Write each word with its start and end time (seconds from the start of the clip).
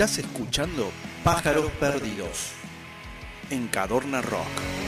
Estás 0.00 0.16
escuchando 0.16 0.90
Pájaros 1.22 1.70
Perdidos 1.72 2.52
en 3.50 3.68
Cadorna 3.68 4.22
Rock. 4.22 4.79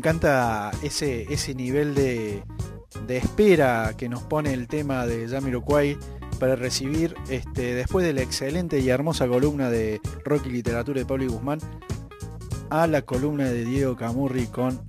Encanta 0.00 0.70
ese, 0.82 1.30
ese 1.32 1.54
nivel 1.54 1.94
de, 1.94 2.42
de 3.06 3.16
espera 3.18 3.94
que 3.98 4.08
nos 4.08 4.22
pone 4.22 4.54
el 4.54 4.66
tema 4.66 5.06
de 5.06 5.28
Jamiroquai 5.28 5.98
para 6.38 6.56
recibir, 6.56 7.14
este, 7.28 7.74
después 7.74 8.06
de 8.06 8.14
la 8.14 8.22
excelente 8.22 8.78
y 8.80 8.88
hermosa 8.88 9.28
columna 9.28 9.68
de 9.68 10.00
rock 10.24 10.46
y 10.46 10.50
literatura 10.50 11.00
de 11.00 11.04
Pablo 11.04 11.24
y 11.24 11.26
Guzmán, 11.28 11.58
a 12.70 12.86
la 12.86 13.02
columna 13.02 13.44
de 13.50 13.64
Diego 13.66 13.94
Camurri 13.94 14.46
con 14.46 14.80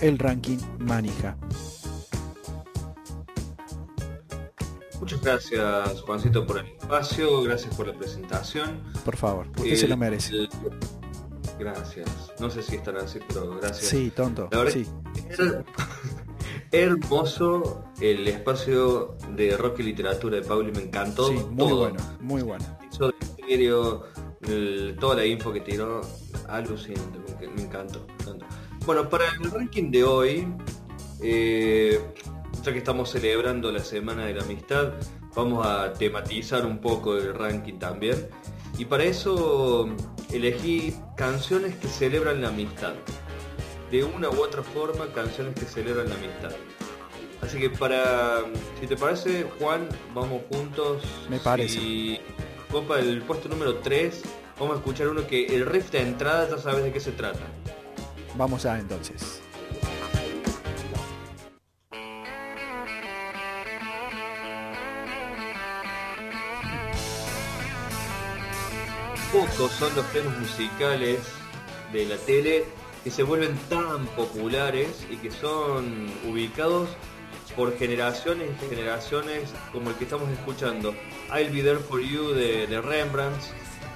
el 0.00 0.18
ranking 0.18 0.58
Manija. 0.80 1.36
Muchas 4.98 5.20
gracias, 5.22 6.00
Juancito, 6.00 6.44
por 6.44 6.58
el 6.58 6.66
espacio, 6.66 7.40
gracias 7.42 7.74
por 7.76 7.86
la 7.86 7.94
presentación. 7.94 8.80
Por 9.04 9.16
favor, 9.16 9.46
usted 9.56 9.76
se 9.76 9.86
lo 9.88 9.96
merece. 9.96 10.34
El- 10.34 10.48
Gracias. 11.58 12.08
No 12.40 12.50
sé 12.50 12.62
si 12.62 12.76
estará 12.76 13.02
así, 13.02 13.18
pero 13.28 13.50
gracias. 13.60 13.86
Sí, 13.90 14.10
tonto. 14.14 14.48
La 14.50 14.58
verdad 14.58 14.72
Sí. 14.72 14.86
her- 15.30 15.64
hermoso 16.70 17.84
el 18.00 18.26
espacio 18.28 19.16
de 19.34 19.56
rock 19.56 19.80
y 19.80 19.82
literatura 19.84 20.36
de 20.36 20.42
Pauli, 20.42 20.72
me 20.72 20.82
encantó. 20.82 21.28
Sí, 21.28 21.34
muy 21.34 21.56
todo. 21.56 21.78
bueno, 21.80 21.98
muy 22.20 22.42
bueno. 22.42 22.64
Hizo 22.90 23.12
de 24.40 24.96
toda 24.98 25.16
la 25.16 25.26
info 25.26 25.52
que 25.52 25.60
tiró, 25.60 26.00
alucinante, 26.48 27.18
me, 27.18 27.26
enc- 27.46 27.54
me 27.54 27.62
encantó, 27.62 28.04
me 28.08 28.22
encantó. 28.22 28.46
Bueno, 28.86 29.08
para 29.08 29.24
el 29.40 29.50
ranking 29.50 29.90
de 29.90 30.02
hoy, 30.04 30.48
eh, 31.22 32.00
ya 32.62 32.72
que 32.72 32.78
estamos 32.78 33.10
celebrando 33.10 33.70
la 33.70 33.80
Semana 33.84 34.24
de 34.26 34.34
la 34.34 34.42
Amistad, 34.42 34.94
vamos 35.36 35.64
a 35.66 35.92
tematizar 35.92 36.66
un 36.66 36.78
poco 36.80 37.16
el 37.16 37.34
ranking 37.34 37.74
también. 37.78 38.28
Y 38.78 38.86
para 38.86 39.04
eso 39.04 39.88
elegí 40.32 40.94
canciones 41.16 41.76
que 41.76 41.88
celebran 41.88 42.40
la 42.40 42.48
amistad. 42.48 42.94
De 43.90 44.04
una 44.04 44.30
u 44.30 44.42
otra 44.42 44.62
forma, 44.62 45.06
canciones 45.12 45.54
que 45.54 45.66
celebran 45.66 46.08
la 46.08 46.14
amistad. 46.14 46.52
Así 47.42 47.58
que 47.58 47.70
para, 47.70 48.40
si 48.80 48.86
te 48.86 48.96
parece, 48.96 49.46
Juan, 49.58 49.88
vamos 50.14 50.42
juntos. 50.50 51.02
Me 51.28 51.38
parece. 51.38 51.78
Y 51.78 52.20
copa 52.70 52.98
el 52.98 53.22
puesto 53.22 53.48
número 53.48 53.76
3, 53.76 54.22
vamos 54.58 54.76
a 54.76 54.78
escuchar 54.78 55.08
uno 55.08 55.26
que 55.26 55.46
el 55.46 55.66
riff 55.66 55.90
de 55.90 56.00
entrada 56.00 56.48
ya 56.48 56.58
sabes 56.58 56.84
de 56.84 56.92
qué 56.92 57.00
se 57.00 57.12
trata. 57.12 57.46
Vamos 58.36 58.64
a 58.64 58.78
entonces. 58.78 59.42
Pocos 69.32 69.72
son 69.72 69.96
los 69.96 70.04
temas 70.12 70.38
musicales 70.38 71.20
de 71.90 72.04
la 72.04 72.16
tele 72.18 72.64
que 73.02 73.10
se 73.10 73.22
vuelven 73.22 73.56
tan 73.70 74.04
populares 74.08 75.06
y 75.10 75.16
que 75.16 75.30
son 75.30 76.12
ubicados 76.28 76.90
por 77.56 77.74
generaciones 77.78 78.50
y 78.62 78.68
generaciones 78.68 79.50
como 79.72 79.88
el 79.88 79.96
que 79.96 80.04
estamos 80.04 80.28
escuchando. 80.30 80.94
I'll 81.34 81.50
Be 81.50 81.62
There 81.62 81.78
For 81.78 82.00
You 82.00 82.34
de, 82.34 82.78
Rembrandt. 82.82 83.40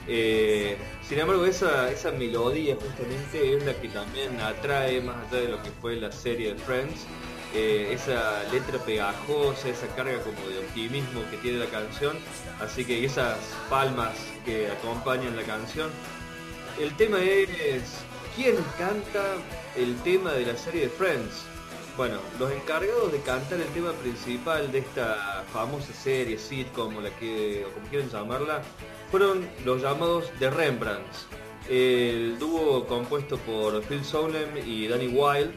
Eh, 0.09 0.78
sin 1.06 1.19
embargo, 1.19 1.44
esa, 1.44 1.91
esa 1.91 2.12
melodía 2.12 2.77
justamente 2.77 3.56
es 3.56 3.62
la 3.62 3.75
que 3.75 3.88
también 3.88 4.41
atrae 4.41 5.03
más 5.03 5.16
allá 5.28 5.43
de 5.43 5.49
lo 5.49 5.62
que 5.62 5.71
fue 5.82 5.97
la 5.97 6.11
serie 6.12 6.55
de 6.55 6.61
Friends. 6.61 7.06
Eh, 7.59 7.94
esa 7.94 8.43
letra 8.53 8.78
pegajosa, 8.78 9.71
esa 9.71 9.87
carga 9.97 10.21
como 10.21 10.47
de 10.47 10.59
optimismo 10.59 11.22
que 11.31 11.39
tiene 11.39 11.59
la 11.59 11.71
canción, 11.71 12.15
así 12.61 12.84
que 12.84 13.03
esas 13.03 13.39
palmas 13.71 14.15
que 14.44 14.71
acompañan 14.71 15.34
la 15.34 15.43
canción. 15.43 15.89
El 16.78 16.94
tema 16.97 17.19
es 17.19 17.81
¿quién 18.37 18.56
canta 18.77 19.37
el 19.75 19.97
tema 20.03 20.33
de 20.33 20.44
la 20.44 20.56
serie 20.59 20.83
de 20.83 20.89
Friends? 20.91 21.47
Bueno, 21.97 22.19
los 22.39 22.53
encargados 22.53 23.11
de 23.11 23.21
cantar 23.21 23.59
el 23.59 23.69
tema 23.69 23.93
principal 23.93 24.71
de 24.71 24.81
esta 24.81 25.43
famosa 25.50 25.94
serie, 25.94 26.37
sitcom 26.37 26.94
o 26.94 27.00
la 27.00 27.09
que, 27.17 27.65
o 27.65 27.73
como 27.73 27.87
quieran 27.87 28.11
llamarla, 28.11 28.61
fueron 29.11 29.49
los 29.65 29.81
llamados 29.81 30.31
The 30.38 30.50
Rembrandts. 30.50 31.27
El 31.71 32.38
dúo 32.38 32.87
compuesto 32.87 33.38
por 33.38 33.83
Phil 33.84 34.05
Solem 34.05 34.59
y 34.59 34.88
Danny 34.88 35.09
Wilde, 35.09 35.55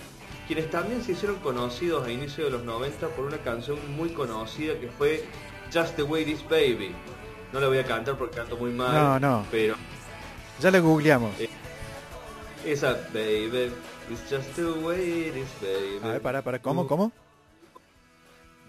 quienes 0.50 0.72
también 0.72 1.04
se 1.04 1.12
hicieron 1.12 1.38
conocidos 1.38 2.08
a 2.08 2.12
inicios 2.12 2.48
de 2.48 2.50
los 2.50 2.64
90 2.64 3.10
por 3.10 3.26
una 3.26 3.38
canción 3.38 3.78
muy 3.96 4.10
conocida 4.10 4.80
que 4.80 4.88
fue 4.88 5.24
Just 5.72 5.96
the 5.96 6.02
Way 6.02 6.24
It 6.24 6.28
Is 6.30 6.44
Baby. 6.50 6.96
No 7.54 7.60
la 7.60 7.68
voy 7.68 7.78
a 7.78 7.86
cantar 7.86 8.18
porque 8.18 8.38
canto 8.38 8.58
muy 8.58 8.72
mal, 8.72 8.92
No, 8.92 9.20
no. 9.20 9.46
pero 9.52 9.76
Ya 10.60 10.72
lo 10.72 10.82
googleamos. 10.82 11.40
Eh, 11.40 11.48
esa 12.66 12.94
baby, 13.14 13.72
it's 14.10 14.24
just 14.28 14.56
the 14.56 14.64
way 14.84 15.28
it 15.28 15.36
is, 15.36 15.48
baby. 15.62 16.00
A 16.04 16.14
ver, 16.14 16.22
para, 16.24 16.42
para, 16.42 16.60
¿cómo, 16.60 16.88
cómo? 16.88 17.12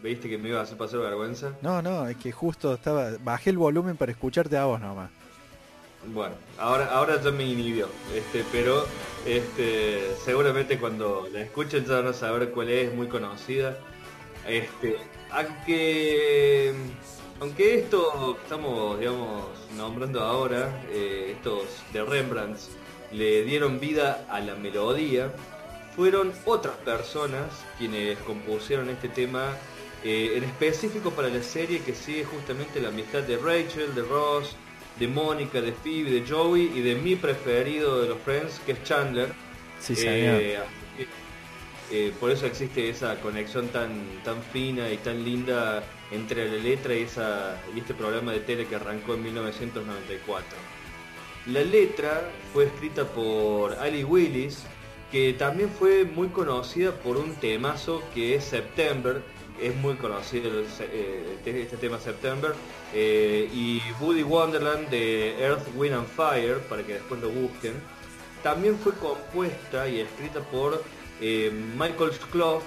¿Viste 0.03 0.29
que 0.29 0.37
me 0.37 0.51
iba 0.51 0.61
a 0.61 0.65
hacer 0.65 0.77
pasar 0.77 1.01
vergüenza? 1.01 1.53
No, 1.63 1.81
no, 1.81 2.07
es 2.09 2.19
que 2.19 2.31
justo 2.31 2.75
estaba, 2.75 3.13
bajé 3.25 3.49
el 3.49 3.57
volumen 3.57 3.97
para 3.97 4.13
escucharte 4.13 4.59
a 4.59 4.67
vos 4.67 4.79
nomás. 4.79 5.11
Bueno, 6.07 6.35
ahora, 6.59 6.87
ahora 6.87 7.21
ya 7.21 7.31
me 7.31 7.45
inhibió, 7.45 7.87
este, 8.15 8.43
pero 8.51 8.87
este, 9.27 10.15
seguramente 10.25 10.79
cuando 10.79 11.29
la 11.31 11.43
escuchen 11.43 11.85
ya 11.85 11.97
van 11.97 12.07
a 12.07 12.13
saber 12.15 12.51
cuál 12.51 12.71
es, 12.71 12.93
muy 12.95 13.07
conocida. 13.07 13.77
Este, 14.49 14.97
aunque, 15.31 16.73
aunque 17.39 17.81
esto 17.81 18.39
estamos, 18.43 18.99
digamos, 18.99 19.45
nombrando 19.77 20.21
ahora, 20.23 20.83
eh, 20.91 21.35
estos 21.37 21.65
de 21.93 22.03
Rembrandt, 22.03 22.59
le 23.13 23.43
dieron 23.43 23.79
vida 23.79 24.27
a 24.31 24.41
la 24.41 24.55
melodía, 24.55 25.31
fueron 25.95 26.33
otras 26.47 26.77
personas 26.77 27.45
quienes 27.77 28.19
compusieron 28.21 28.89
este 28.89 29.11
tema 29.11 29.53
eh, 30.03 30.33
en 30.37 30.45
específico 30.45 31.11
para 31.11 31.29
la 31.29 31.43
serie 31.43 31.81
que 31.83 31.95
sigue 31.95 32.25
justamente 32.25 32.81
la 32.81 32.89
amistad 32.89 33.23
de 33.23 33.37
Rachel, 33.37 33.95
de 33.95 34.03
Ross, 34.03 34.57
de 35.01 35.09
Mónica, 35.09 35.61
de 35.63 35.73
Phoebe, 35.73 36.11
de 36.11 36.25
Joey 36.29 36.71
y 36.75 36.83
de 36.83 36.95
mi 36.95 37.17
preferido 37.17 38.03
de 38.03 38.09
los 38.11 38.19
Friends, 38.21 38.61
que 38.67 38.73
es 38.73 38.85
Chandler. 38.85 39.33
Sí, 39.81 39.97
señor. 39.97 40.41
Eh, 40.41 40.59
que, 41.89 42.09
eh, 42.09 42.13
por 42.21 42.31
eso 42.31 42.47
existe 42.47 42.89
esa 42.89 43.19
conexión 43.21 43.69
tan, 43.69 43.91
tan 44.23 44.41
fina 44.43 44.91
y 44.91 44.99
tan 44.99 45.25
linda 45.25 45.83
entre 46.13 46.49
la 46.49 46.63
letra 46.63 46.95
y, 46.95 47.03
esa, 47.03 47.61
y 47.75 47.81
este 47.81 47.95
programa 47.95 48.33
de 48.33 48.41
tele 48.41 48.67
que 48.67 48.77
arrancó 48.77 49.15
en 49.15 49.25
1994. 49.25 50.59
La 51.47 51.63
letra 51.63 52.31
fue 52.53 52.67
escrita 52.67 53.05
por 53.05 53.73
Ali 53.79 54.05
Willis, 54.05 54.65
que 55.11 55.33
también 55.33 55.71
fue 55.71 56.05
muy 56.05 56.29
conocida 56.29 56.93
por 56.93 57.17
un 57.17 57.35
temazo 57.37 58.03
que 58.15 58.35
es 58.35 58.45
September, 58.45 59.23
es 59.61 59.75
muy 59.77 59.95
conocido 59.97 60.51
eh, 60.61 61.35
este, 61.37 61.63
este 61.63 61.77
tema 61.77 61.99
September, 61.99 62.55
eh, 62.95 63.49
y 63.53 63.83
Woody 64.01 64.23
Wonderland 64.23 64.89
de 64.89 65.39
Earth, 65.41 65.67
Wind 65.75 65.95
and 65.95 66.09
Fire, 66.09 66.59
para 66.69 66.83
que 66.83 66.95
después 66.95 67.21
lo 67.21 67.29
busquen. 67.29 67.75
También 68.43 68.79
fue 68.79 68.93
compuesta 68.95 69.89
y 69.89 70.01
escrita 70.01 70.41
por 70.41 70.83
eh, 71.21 71.51
Michael 71.77 72.13
Clough, 72.33 72.63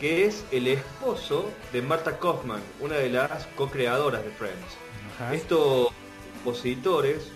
que 0.00 0.26
es 0.26 0.44
el 0.52 0.66
esposo 0.66 1.50
de 1.72 1.80
Marta 1.80 2.18
Kaufman, 2.18 2.60
una 2.80 2.96
de 2.96 3.08
las 3.08 3.46
co-creadoras 3.56 4.22
de 4.22 4.30
Friends. 4.30 4.76
Ajá. 5.14 5.34
Estos 5.34 5.88
compositores 6.42 7.30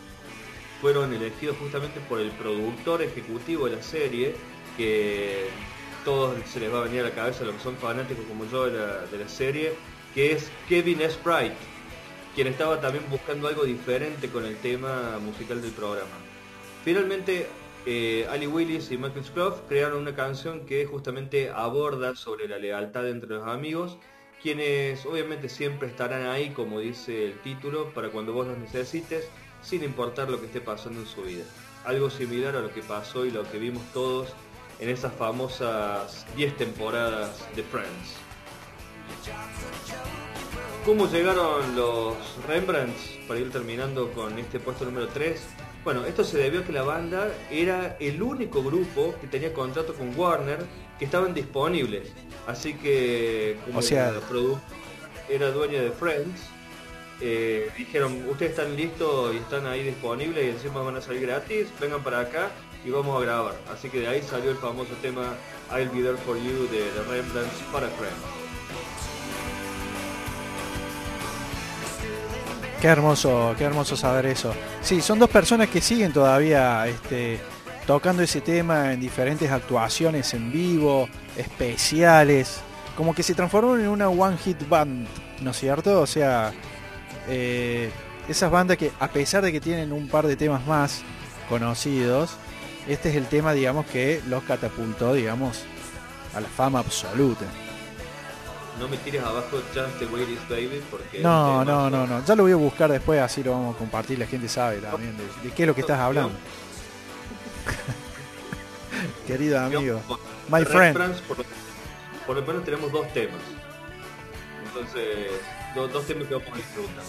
fueron 0.82 1.14
elegidos 1.14 1.56
justamente 1.56 1.98
por 2.08 2.20
el 2.20 2.30
productor 2.32 3.02
ejecutivo 3.02 3.68
de 3.68 3.76
la 3.76 3.82
serie, 3.82 4.34
que 4.76 5.48
todos 6.08 6.38
se 6.46 6.58
les 6.58 6.72
va 6.72 6.78
a 6.78 6.84
venir 6.84 7.00
a 7.00 7.10
la 7.10 7.10
cabeza 7.10 7.44
los 7.44 7.56
que 7.56 7.62
son 7.62 7.76
fanáticos 7.76 8.24
como 8.24 8.46
yo 8.46 8.64
de 8.64 8.78
la, 8.78 9.04
de 9.12 9.18
la 9.18 9.28
serie, 9.28 9.74
que 10.14 10.32
es 10.32 10.50
Kevin 10.66 11.00
Sprite, 11.10 11.54
quien 12.34 12.46
estaba 12.46 12.80
también 12.80 13.04
buscando 13.10 13.46
algo 13.46 13.64
diferente 13.64 14.30
con 14.30 14.46
el 14.46 14.56
tema 14.56 15.18
musical 15.20 15.60
del 15.60 15.72
programa. 15.72 16.16
Finalmente, 16.82 17.46
eh, 17.84 18.26
Ali 18.30 18.46
Willis 18.46 18.90
y 18.90 18.96
Michael 18.96 19.22
Scruff 19.22 19.60
crearon 19.68 20.00
una 20.00 20.16
canción 20.16 20.64
que 20.64 20.86
justamente 20.86 21.50
aborda 21.50 22.14
sobre 22.16 22.48
la 22.48 22.56
lealtad 22.56 23.06
entre 23.06 23.28
los 23.28 23.46
amigos, 23.46 23.98
quienes 24.42 25.04
obviamente 25.04 25.50
siempre 25.50 25.88
estarán 25.88 26.26
ahí, 26.26 26.54
como 26.54 26.80
dice 26.80 27.26
el 27.26 27.38
título, 27.40 27.92
para 27.92 28.08
cuando 28.08 28.32
vos 28.32 28.46
los 28.46 28.56
necesites, 28.56 29.28
sin 29.60 29.84
importar 29.84 30.30
lo 30.30 30.40
que 30.40 30.46
esté 30.46 30.62
pasando 30.62 31.00
en 31.00 31.06
su 31.06 31.20
vida. 31.20 31.44
Algo 31.84 32.08
similar 32.08 32.56
a 32.56 32.60
lo 32.60 32.72
que 32.72 32.80
pasó 32.80 33.26
y 33.26 33.30
lo 33.30 33.42
que 33.50 33.58
vimos 33.58 33.82
todos 33.92 34.32
en 34.78 34.88
esas 34.88 35.12
famosas 35.12 36.24
10 36.36 36.56
temporadas 36.56 37.30
de 37.56 37.62
Friends. 37.62 38.16
¿Cómo 40.84 41.06
llegaron 41.10 41.76
los 41.76 42.16
Rembrandts 42.46 43.18
para 43.26 43.40
ir 43.40 43.50
terminando 43.50 44.10
con 44.12 44.38
este 44.38 44.58
puesto 44.58 44.84
número 44.84 45.08
3? 45.08 45.40
Bueno, 45.84 46.04
esto 46.06 46.24
se 46.24 46.38
debió 46.38 46.60
a 46.60 46.64
que 46.64 46.72
la 46.72 46.82
banda 46.82 47.28
era 47.50 47.96
el 48.00 48.22
único 48.22 48.62
grupo 48.62 49.14
que 49.20 49.26
tenía 49.26 49.52
contrato 49.52 49.94
con 49.94 50.18
Warner 50.18 50.64
que 50.98 51.04
estaban 51.04 51.34
disponibles. 51.34 52.10
Así 52.46 52.74
que 52.74 53.58
como 53.66 53.78
O 53.78 53.82
sea- 53.82 54.12
era 55.28 55.50
dueña 55.50 55.82
de 55.82 55.90
Friends, 55.90 56.40
eh, 57.20 57.70
dijeron, 57.76 58.26
ustedes 58.28 58.52
están 58.52 58.74
listos 58.76 59.34
y 59.34 59.38
están 59.38 59.66
ahí 59.66 59.82
disponibles 59.82 60.46
y 60.46 60.50
encima 60.50 60.80
van 60.80 60.96
a 60.96 61.00
salir 61.02 61.22
gratis, 61.22 61.68
vengan 61.80 62.02
para 62.02 62.20
acá 62.20 62.50
y 62.84 62.90
vamos 62.90 63.20
a 63.20 63.24
grabar. 63.24 63.54
Así 63.72 63.88
que 63.88 64.00
de 64.00 64.08
ahí 64.08 64.22
salió 64.22 64.50
el 64.50 64.56
famoso 64.56 64.92
tema 65.02 65.34
I'll 65.70 65.88
Be 65.90 66.02
There 66.02 66.16
For 66.18 66.36
You 66.36 66.68
de 66.68 66.90
The 66.90 67.72
para 67.72 67.88
Friends. 67.88 68.38
Qué 72.80 72.86
hermoso, 72.86 73.54
qué 73.58 73.64
hermoso 73.64 73.96
saber 73.96 74.26
eso. 74.26 74.54
Sí, 74.82 75.00
son 75.00 75.18
dos 75.18 75.28
personas 75.28 75.68
que 75.68 75.80
siguen 75.80 76.12
todavía 76.12 76.86
este, 76.86 77.40
tocando 77.88 78.22
ese 78.22 78.40
tema 78.40 78.92
en 78.92 79.00
diferentes 79.00 79.50
actuaciones 79.50 80.32
en 80.32 80.52
vivo, 80.52 81.08
especiales, 81.36 82.60
como 82.96 83.14
que 83.14 83.24
se 83.24 83.34
transformaron 83.34 83.80
en 83.80 83.88
una 83.88 84.08
one 84.08 84.36
hit 84.38 84.68
band, 84.68 85.08
¿no 85.40 85.50
es 85.50 85.56
cierto? 85.56 86.00
O 86.00 86.06
sea, 86.06 86.52
eh, 87.28 87.90
esas 88.28 88.50
bandas 88.50 88.76
que 88.76 88.92
a 89.00 89.08
pesar 89.08 89.42
de 89.42 89.50
que 89.50 89.60
tienen 89.60 89.92
un 89.92 90.06
par 90.06 90.28
de 90.28 90.36
temas 90.36 90.64
más 90.64 91.02
conocidos, 91.48 92.36
este 92.88 93.10
es 93.10 93.16
el 93.16 93.26
tema, 93.26 93.52
digamos, 93.52 93.86
que 93.86 94.22
los 94.28 94.42
catapultó, 94.44 95.14
digamos, 95.14 95.62
a 96.34 96.40
la 96.40 96.48
fama 96.48 96.78
absoluta. 96.80 97.44
No 98.78 98.88
me 98.88 98.96
tires 98.98 99.22
abajo 99.22 99.60
Just 99.74 99.98
the 99.98 100.06
Way 100.06 100.22
It 100.22 100.28
Is 100.30 100.48
Baby 100.48 100.80
porque... 100.90 101.18
No, 101.20 101.64
no, 101.64 101.90
no, 101.90 102.06
no. 102.06 102.24
Ya 102.24 102.34
lo 102.36 102.44
voy 102.44 102.52
a 102.52 102.56
buscar 102.56 102.90
después, 102.90 103.20
así 103.20 103.42
lo 103.42 103.52
vamos 103.52 103.74
a 103.74 103.78
compartir. 103.78 104.18
La 104.18 104.26
gente 104.26 104.48
sabe 104.48 104.78
también 104.78 105.16
de, 105.16 105.24
de 105.48 105.54
qué 105.54 105.64
es 105.64 105.66
lo 105.66 105.74
que 105.74 105.80
estás 105.80 105.98
hablando. 105.98 106.32
Querido 109.26 109.58
amigo. 109.60 110.00
My 110.48 110.64
friend. 110.64 110.96
Por, 111.22 111.38
lo, 111.38 111.44
por 112.26 112.36
lo 112.36 112.42
menos 112.42 112.64
tenemos 112.64 112.90
dos 112.92 113.12
temas. 113.12 113.40
Entonces, 114.66 115.30
do- 115.74 115.88
dos 115.88 116.06
temas 116.06 116.28
que 116.28 116.34
vamos 116.34 116.48
a 116.52 116.56
disfrutar. 116.56 117.04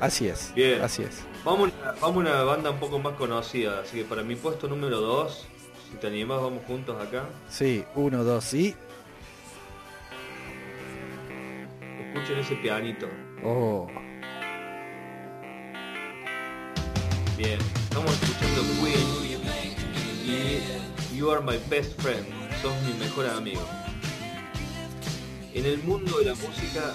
Así 0.00 0.28
es. 0.28 0.52
Bien. 0.54 0.82
Así 0.82 1.02
es. 1.02 1.24
Vamos, 1.44 1.70
a- 1.84 1.92
vamos 2.00 2.16
a 2.16 2.18
una 2.30 2.42
banda 2.42 2.70
un 2.70 2.78
poco 2.78 2.98
más 2.98 3.14
conocida, 3.14 3.80
así 3.80 3.98
que 3.98 4.04
para 4.04 4.22
mi 4.22 4.34
puesto 4.36 4.68
número 4.68 5.00
2, 5.00 5.46
si 5.90 5.96
te 5.98 6.06
animas, 6.08 6.40
vamos 6.40 6.62
juntos 6.66 7.00
acá. 7.00 7.24
Sí, 7.48 7.84
uno, 7.94 8.24
dos 8.24 8.52
y. 8.54 8.74
Escuchen 12.14 12.38
ese 12.38 12.56
pianito. 12.56 13.06
Oh. 13.44 13.86
Bien, 17.36 17.58
estamos 17.60 18.10
escuchando 18.22 18.62
Queen 18.80 18.98
y 21.12 21.16
You 21.16 21.30
Are 21.30 21.42
My 21.42 21.58
Best 21.68 22.00
Friend, 22.00 22.26
sos 22.62 22.72
mi 22.82 22.94
mejor 22.94 23.26
amigo. 23.26 23.62
En 25.54 25.64
el 25.66 25.78
mundo 25.84 26.18
de 26.18 26.24
la 26.26 26.34
música 26.34 26.92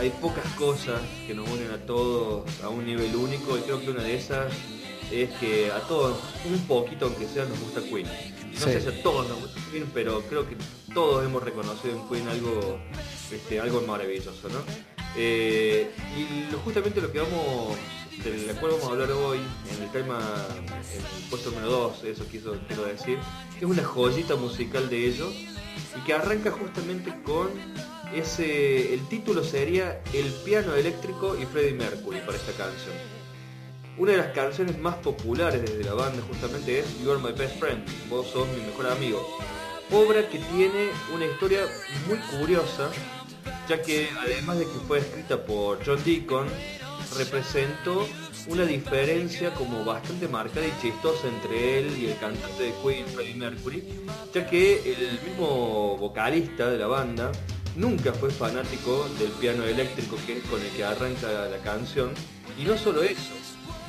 hay 0.00 0.10
pocas 0.10 0.44
cosas 0.54 1.00
que 1.26 1.34
nos 1.34 1.48
unen 1.48 1.70
a 1.70 1.78
todos 1.86 2.48
a 2.62 2.68
un 2.68 2.84
nivel 2.86 3.14
único 3.14 3.56
y 3.58 3.60
creo 3.60 3.80
que 3.80 3.90
una 3.90 4.02
de 4.02 4.14
esas 4.16 4.52
es 5.12 5.28
que 5.40 5.70
a 5.72 5.80
todos, 5.80 6.18
un 6.48 6.58
poquito 6.66 7.06
aunque 7.06 7.26
sea, 7.26 7.44
nos 7.44 7.58
gusta 7.60 7.80
Queen. 7.82 8.06
No 8.06 8.58
Sí. 8.58 8.64
sé 8.72 8.80
si 8.80 8.88
a 8.88 9.02
todos 9.02 9.28
nos 9.28 9.40
gusta 9.40 9.60
Queen, 9.70 9.90
pero 9.92 10.22
creo 10.22 10.48
que 10.48 10.56
todos 10.94 11.24
hemos 11.24 11.42
reconocido 11.42 11.94
en 11.96 12.08
Queen 12.08 12.28
algo, 12.28 12.78
este, 13.30 13.60
algo 13.60 13.80
maravilloso, 13.82 14.48
¿no? 14.48 14.58
Eh, 15.16 15.90
y 16.16 16.54
justamente 16.64 17.00
lo 17.00 17.10
que 17.12 17.18
vamos, 17.20 17.76
del 18.24 18.54
cual 18.56 18.72
vamos 18.72 18.86
a 18.88 18.92
hablar 18.92 19.10
hoy, 19.12 19.38
en 19.76 19.82
el 19.82 19.90
tema, 19.90 20.20
en 20.58 20.64
el 21.22 21.28
puesto 21.28 21.50
número 21.50 21.70
2, 21.70 22.04
eso 22.04 22.26
quiso, 22.30 22.56
quiero 22.68 22.84
decir, 22.84 23.18
es 23.58 23.62
una 23.64 23.82
joyita 23.84 24.36
musical 24.36 24.88
de 24.88 25.08
ellos 25.08 25.32
y 25.34 26.00
que 26.06 26.12
arranca 26.14 26.50
justamente 26.52 27.12
con 27.24 27.48
el 28.12 29.06
título 29.08 29.44
sería 29.44 30.00
El 30.12 30.26
piano 30.44 30.74
eléctrico 30.74 31.36
y 31.40 31.46
Freddie 31.46 31.74
Mercury 31.74 32.20
para 32.20 32.36
esta 32.36 32.52
canción. 32.52 32.94
Una 33.98 34.12
de 34.12 34.18
las 34.18 34.32
canciones 34.32 34.78
más 34.78 34.96
populares 34.96 35.62
desde 35.62 35.84
la 35.84 35.94
banda 35.94 36.22
justamente 36.26 36.80
es 36.80 37.00
You 37.00 37.12
Are 37.12 37.20
My 37.20 37.32
Best 37.32 37.58
Friend, 37.58 37.84
vos 38.08 38.26
sos 38.28 38.48
mi 38.48 38.62
mejor 38.62 38.88
amigo. 38.88 39.38
Obra 39.92 40.28
que 40.28 40.38
tiene 40.38 40.88
una 41.14 41.26
historia 41.26 41.66
muy 42.08 42.18
curiosa, 42.38 42.90
ya 43.68 43.82
que 43.82 44.08
además 44.18 44.58
de 44.58 44.64
que 44.64 44.78
fue 44.86 44.98
escrita 44.98 45.44
por 45.44 45.84
John 45.84 46.02
Deacon, 46.04 46.48
representó 47.16 48.08
una 48.48 48.64
diferencia 48.64 49.52
como 49.54 49.84
bastante 49.84 50.28
marcada 50.28 50.66
y 50.66 50.72
chistosa 50.80 51.28
entre 51.28 51.78
él 51.78 51.98
y 51.98 52.06
el 52.06 52.18
cantante 52.18 52.62
de 52.62 52.72
Queen, 52.82 53.06
Freddie 53.06 53.34
Mercury, 53.34 53.84
ya 54.32 54.48
que 54.48 54.92
el 54.92 55.20
mismo 55.28 55.96
vocalista 55.98 56.70
de 56.70 56.78
la 56.78 56.86
banda 56.86 57.30
nunca 57.80 58.12
fue 58.12 58.30
fanático 58.30 59.08
del 59.18 59.30
piano 59.30 59.64
eléctrico 59.64 60.16
que 60.26 60.38
es 60.38 60.44
con 60.44 60.60
el 60.60 60.68
que 60.68 60.84
arranca 60.84 61.28
la 61.48 61.58
canción, 61.58 62.10
y 62.58 62.64
no 62.64 62.76
solo 62.76 63.02
eso, 63.02 63.32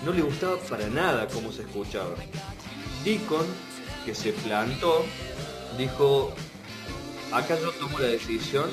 no 0.06 0.14
le 0.14 0.22
gustaba 0.22 0.58
para 0.58 0.88
nada 0.88 1.28
cómo 1.28 1.52
se 1.52 1.64
escuchaba. 1.64 2.16
Deacon, 3.04 3.46
que 4.06 4.16
se 4.16 4.32
plantó, 4.32 5.06
dijo, 5.78 6.34
acá 7.32 7.60
yo 7.60 7.72
tomo 7.74 8.00
la 8.00 8.08
decisión 8.08 8.70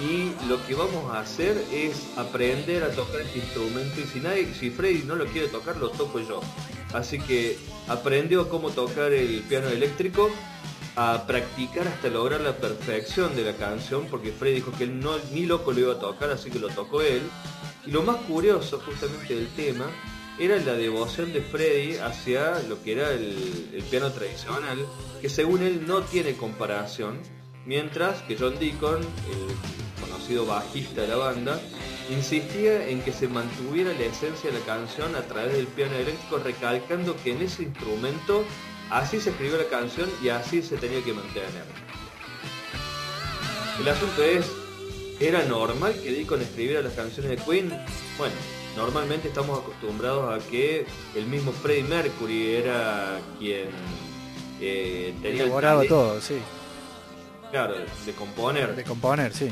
y 0.00 0.32
lo 0.48 0.64
que 0.66 0.74
vamos 0.74 1.12
a 1.12 1.20
hacer 1.20 1.62
es 1.72 2.06
aprender 2.16 2.82
a 2.84 2.90
tocar 2.90 3.20
este 3.20 3.38
instrumento 3.38 4.00
y 4.00 4.04
si 4.04 4.54
si 4.58 4.70
Freddy 4.70 5.02
no 5.04 5.16
lo 5.16 5.26
quiere 5.26 5.48
tocar, 5.48 5.76
lo 5.76 5.90
toco 5.90 6.20
yo. 6.20 6.40
Así 6.94 7.18
que 7.18 7.58
aprendió 7.88 8.48
cómo 8.48 8.70
tocar 8.70 9.12
el 9.12 9.40
piano 9.42 9.68
eléctrico, 9.68 10.30
a 10.96 11.26
practicar 11.26 11.86
hasta 11.86 12.08
lograr 12.08 12.40
la 12.40 12.56
perfección 12.56 13.34
de 13.36 13.44
la 13.44 13.54
canción, 13.54 14.06
porque 14.10 14.32
Freddy 14.32 14.56
dijo 14.56 14.72
que 14.72 14.84
él 14.84 15.00
no, 15.00 15.12
ni 15.32 15.46
loco 15.46 15.72
lo 15.72 15.80
iba 15.80 15.92
a 15.94 15.98
tocar, 15.98 16.30
así 16.30 16.50
que 16.50 16.58
lo 16.58 16.68
tocó 16.68 17.00
él. 17.02 17.22
Y 17.86 17.90
lo 17.90 18.02
más 18.02 18.16
curioso 18.22 18.80
justamente 18.84 19.34
del 19.34 19.48
tema 19.48 19.86
era 20.38 20.56
la 20.56 20.72
devoción 20.72 21.32
de 21.32 21.42
Freddy 21.42 21.96
hacia 21.98 22.60
lo 22.68 22.82
que 22.82 22.92
era 22.92 23.10
el, 23.12 23.70
el 23.74 23.82
piano 23.84 24.10
tradicional, 24.10 24.78
que 25.20 25.28
según 25.28 25.62
él 25.62 25.86
no 25.86 26.02
tiene 26.02 26.34
comparación, 26.34 27.20
mientras 27.66 28.22
que 28.22 28.36
John 28.36 28.58
Deacon, 28.58 29.00
el 29.00 30.00
conocido 30.00 30.46
bajista 30.46 31.02
de 31.02 31.08
la 31.08 31.16
banda, 31.16 31.60
insistía 32.10 32.88
en 32.88 33.02
que 33.02 33.12
se 33.12 33.28
mantuviera 33.28 33.92
la 33.92 34.04
esencia 34.04 34.50
de 34.50 34.58
la 34.58 34.64
canción 34.64 35.14
a 35.14 35.22
través 35.22 35.52
del 35.52 35.66
piano 35.66 35.94
eléctrico, 35.94 36.38
recalcando 36.38 37.16
que 37.22 37.32
en 37.32 37.42
ese 37.42 37.62
instrumento 37.62 38.44
así 38.90 39.20
se 39.20 39.30
escribió 39.30 39.56
la 39.56 39.68
canción 39.68 40.10
y 40.22 40.28
así 40.28 40.62
se 40.62 40.76
tenía 40.76 41.02
que 41.02 41.12
mantener. 41.12 41.64
El 43.80 43.88
asunto 43.88 44.22
es, 44.22 44.46
¿era 45.20 45.44
normal 45.44 45.94
que 46.02 46.12
Deacon 46.12 46.42
escribiera 46.42 46.82
las 46.82 46.92
canciones 46.92 47.30
de 47.30 47.36
Queen? 47.38 47.68
Bueno, 48.18 48.34
normalmente 48.76 49.28
estamos 49.28 49.60
acostumbrados 49.60 50.34
a 50.34 50.46
que 50.48 50.86
el 51.14 51.26
mismo 51.26 51.52
Freddie 51.52 51.84
Mercury 51.84 52.56
era 52.56 53.18
quien 53.38 53.68
eh, 54.60 55.14
tenía 55.22 55.42
el 55.42 55.46
Elaboraba 55.46 55.76
talento, 55.76 55.94
todo, 55.94 56.20
sí. 56.20 56.36
claro, 57.50 57.74
de 58.04 58.12
componer. 58.12 58.76
De 58.76 58.84
componer, 58.84 59.32
sí. 59.32 59.48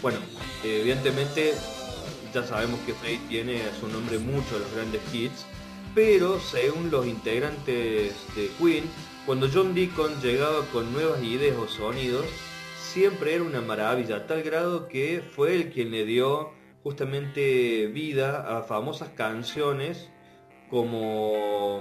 Bueno, 0.00 0.18
evidentemente 0.64 1.54
ya 2.32 2.42
sabemos 2.42 2.80
que 2.86 2.94
Freddie 2.94 3.20
tiene 3.28 3.62
a 3.62 3.80
su 3.80 3.88
nombre 3.88 4.18
muchos 4.18 4.52
de 4.52 4.58
los 4.60 4.72
grandes 4.74 5.02
hits, 5.12 5.44
pero 5.96 6.38
según 6.38 6.90
los 6.90 7.06
integrantes 7.06 8.14
de 8.36 8.50
Queen, 8.58 8.84
cuando 9.24 9.48
John 9.50 9.74
Deacon 9.74 10.20
llegaba 10.20 10.60
con 10.70 10.92
nuevas 10.92 11.22
ideas 11.22 11.56
o 11.56 11.66
sonidos, 11.66 12.26
siempre 12.78 13.32
era 13.32 13.42
una 13.42 13.62
maravilla, 13.62 14.16
a 14.16 14.26
tal 14.26 14.42
grado 14.42 14.88
que 14.88 15.22
fue 15.34 15.56
el 15.56 15.72
quien 15.72 15.90
le 15.90 16.04
dio 16.04 16.50
justamente 16.82 17.86
vida 17.86 18.58
a 18.58 18.62
famosas 18.62 19.08
canciones 19.08 20.10
como 20.68 21.80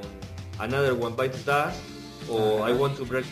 Another 0.60 0.94
One 0.94 1.18
Bites 1.22 1.46
Dust 1.46 1.82
o. 2.30 2.66
I 2.66 2.72
Want 2.72 2.98
to 2.98 3.06
Break. 3.06 3.26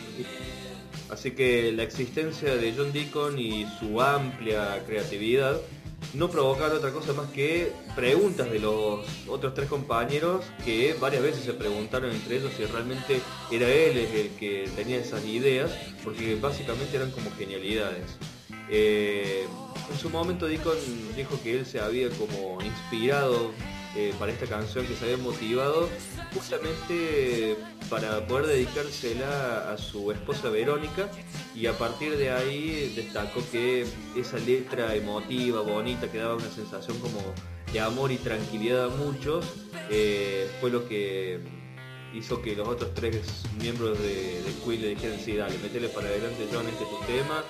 Así 1.08 1.30
que 1.30 1.72
la 1.72 1.84
existencia 1.84 2.56
de 2.56 2.74
John 2.76 2.92
Deacon 2.92 3.38
y 3.38 3.66
su 3.78 4.02
amplia 4.02 4.84
creatividad 4.86 5.58
no 6.14 6.30
provocaron 6.30 6.76
otra 6.76 6.90
cosa 6.92 7.12
más 7.12 7.28
que 7.30 7.72
preguntas 7.96 8.50
de 8.50 8.60
los 8.60 9.06
otros 9.28 9.54
tres 9.54 9.68
compañeros 9.68 10.44
que 10.64 10.94
varias 11.00 11.22
veces 11.22 11.44
se 11.44 11.52
preguntaron 11.52 12.10
entre 12.10 12.36
ellos 12.36 12.52
si 12.56 12.64
realmente 12.64 13.20
era 13.50 13.68
él 13.68 13.98
el 13.98 14.30
que 14.38 14.70
tenía 14.76 14.98
esas 14.98 15.24
ideas, 15.24 15.70
porque 16.02 16.36
básicamente 16.36 16.96
eran 16.96 17.10
como 17.10 17.30
genialidades. 17.32 18.16
Eh, 18.70 19.46
en 19.90 19.98
su 19.98 20.08
momento 20.08 20.46
Deacon 20.46 20.76
dijo 21.16 21.38
que 21.42 21.58
él 21.58 21.66
se 21.66 21.80
había 21.80 22.08
como 22.10 22.60
inspirado 22.62 23.50
eh, 23.96 24.12
para 24.18 24.32
esta 24.32 24.46
canción 24.46 24.86
que 24.86 24.94
se 24.94 25.04
había 25.04 25.18
motivado 25.18 25.88
justamente 26.34 27.56
para 27.88 28.26
poder 28.26 28.46
dedicársela 28.46 29.72
a 29.72 29.78
su 29.78 30.10
esposa 30.10 30.50
Verónica 30.50 31.08
y 31.54 31.66
a 31.66 31.78
partir 31.78 32.16
de 32.16 32.30
ahí 32.30 32.92
destacó 32.96 33.40
que 33.52 33.86
esa 34.16 34.38
letra 34.38 34.94
emotiva, 34.94 35.60
bonita, 35.60 36.10
que 36.10 36.18
daba 36.18 36.34
una 36.34 36.50
sensación 36.50 36.98
como 36.98 37.20
de 37.72 37.80
amor 37.80 38.12
y 38.12 38.16
tranquilidad 38.16 38.86
a 38.86 38.88
muchos, 38.88 39.46
eh, 39.90 40.48
fue 40.60 40.70
lo 40.70 40.88
que 40.88 41.40
hizo 42.14 42.40
que 42.42 42.54
los 42.54 42.68
otros 42.68 42.94
tres 42.94 43.44
miembros 43.58 43.98
de, 43.98 44.42
de 44.42 44.52
Queen 44.64 44.82
le 44.82 44.88
dijeran, 44.90 45.18
sí, 45.18 45.36
dale, 45.36 45.58
metele 45.58 45.88
para 45.88 46.08
adelante 46.08 46.48
John, 46.52 46.66
este 46.68 46.84
es 46.84 46.90
tu 46.90 46.98
tema, 47.06 47.44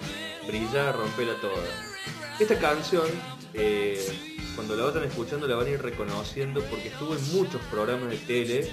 brilla, 0.46 0.92
rompela 0.92 1.34
toda. 1.40 1.54
Esta 2.38 2.58
canción, 2.58 3.06
eh, 3.52 4.33
cuando 4.54 4.76
la 4.76 4.84
vayan 4.84 5.04
escuchando 5.04 5.46
la 5.46 5.56
van 5.56 5.66
a 5.66 5.70
ir 5.70 5.82
reconociendo 5.82 6.62
porque 6.70 6.88
estuvo 6.88 7.14
en 7.14 7.32
muchos 7.32 7.60
programas 7.70 8.10
de 8.10 8.16
tele 8.18 8.68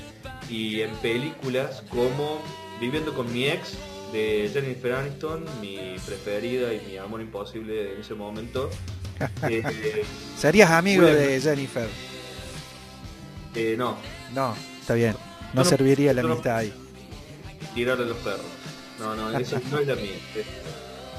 y 0.49 0.81
en 0.81 0.91
películas 0.97 1.83
como 1.89 2.41
Viviendo 2.81 3.13
con 3.13 3.31
mi 3.31 3.47
ex 3.47 3.77
de 4.11 4.49
Jennifer 4.51 4.93
Aniston, 4.93 5.45
mi 5.61 5.95
preferida 6.03 6.73
y 6.73 6.81
mi 6.87 6.97
amor 6.97 7.21
imposible 7.21 7.93
en 7.93 8.01
ese 8.01 8.15
momento. 8.15 8.69
Eh, 9.47 10.03
¿Serías 10.35 10.71
amigo 10.71 11.05
de 11.05 11.39
Jennifer? 11.39 11.87
Eh, 13.53 13.75
no. 13.77 13.95
No, 14.33 14.55
está 14.79 14.95
bien. 14.95 15.15
No, 15.53 15.63
serviría 15.63 16.11
la 16.11 16.21
amistad 16.21 16.57
ahí. 16.57 16.73
Tirarle 17.75 18.07
los 18.07 18.17
perros. 18.17 18.41
No, 18.97 19.15
no, 19.15 19.37
eso 19.37 19.61
no 19.69 19.77
es 19.77 19.85
la 19.85 19.93
mía. 19.93 20.15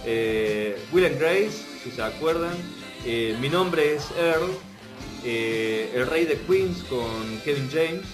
Eh, 0.05 0.77
Will 0.91 1.07
and 1.07 1.21
Grace, 1.21 1.63
si 1.85 1.93
se 1.93 2.03
acuerdan. 2.03 2.57
Eh, 3.05 3.37
mi 3.41 3.49
nombre 3.49 3.95
es 3.95 4.11
Earl. 4.19 4.51
Eh, 5.25 5.93
el 5.95 6.07
rey 6.07 6.25
de 6.25 6.39
Queens 6.41 6.83
con 6.85 7.41
Kevin 7.45 7.69
James. 7.71 8.07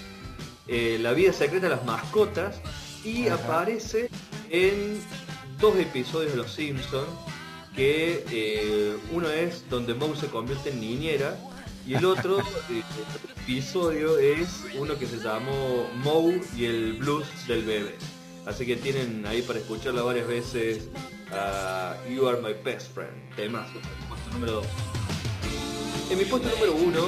la 1.00 1.12
vida 1.12 1.33
secreta 1.33 1.68
de 1.68 1.76
las 1.76 1.85
mascotas. 1.85 2.61
Y 3.04 3.28
aparece 3.28 4.11
en 4.50 5.00
dos 5.61 5.76
episodios 5.76 6.33
de 6.33 6.38
Los 6.38 6.52
Simpsons. 6.52 7.09
Que 7.75 8.99
uno 9.12 9.28
es 9.30 9.68
donde 9.71 9.95
Moe 9.95 10.16
se 10.16 10.26
convierte 10.26 10.71
en 10.71 10.80
niñera 10.80 11.38
y 11.88 11.95
el 11.95 12.04
otro 12.04 12.38
episodio 13.42 14.18
es 14.18 14.62
uno 14.78 14.99
que 14.99 15.07
se 15.07 15.16
llamó 15.16 15.88
Moe 16.04 16.38
y 16.54 16.66
el 16.66 16.92
blues 16.95 17.26
del 17.47 17.64
bebé. 17.64 17.95
Así 18.45 18.66
que 18.66 18.76
tienen 18.76 19.25
ahí 19.26 19.40
para 19.40 19.59
escucharla 19.59 20.02
varias 20.02 20.26
veces 20.26 20.88
You 22.09 22.27
Are 22.27 22.41
My 22.41 22.55
Best 22.65 22.95
Friend, 22.95 23.13
temas, 23.37 23.69
en 23.69 23.83
mi 23.83 24.07
puesto 24.09 24.31
número 24.33 24.53
2. 24.53 24.67
En 26.11 26.19
mi 26.19 26.25
puesto 26.25 26.49
número 26.49 26.75
1, 26.75 27.01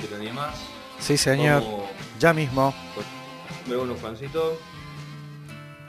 si 0.00 0.06
te 0.06 0.32
más. 0.32 0.54
Sí, 0.98 1.16
señor. 1.16 1.62
ya 2.18 2.32
mismo. 2.32 2.72
Número 3.66 3.82
1, 3.82 3.94
Juancito. 4.00 4.58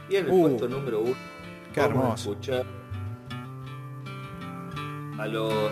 Y 0.09 0.15
en 0.15 0.25
el 0.25 0.31
uh, 0.31 0.41
puesto 0.41 0.67
número 0.67 1.01
1, 1.01 1.15
qué 1.73 1.79
hermoso. 1.79 2.09
A 2.11 2.15
escuchar 2.15 2.65
a 5.19 5.27
los 5.27 5.71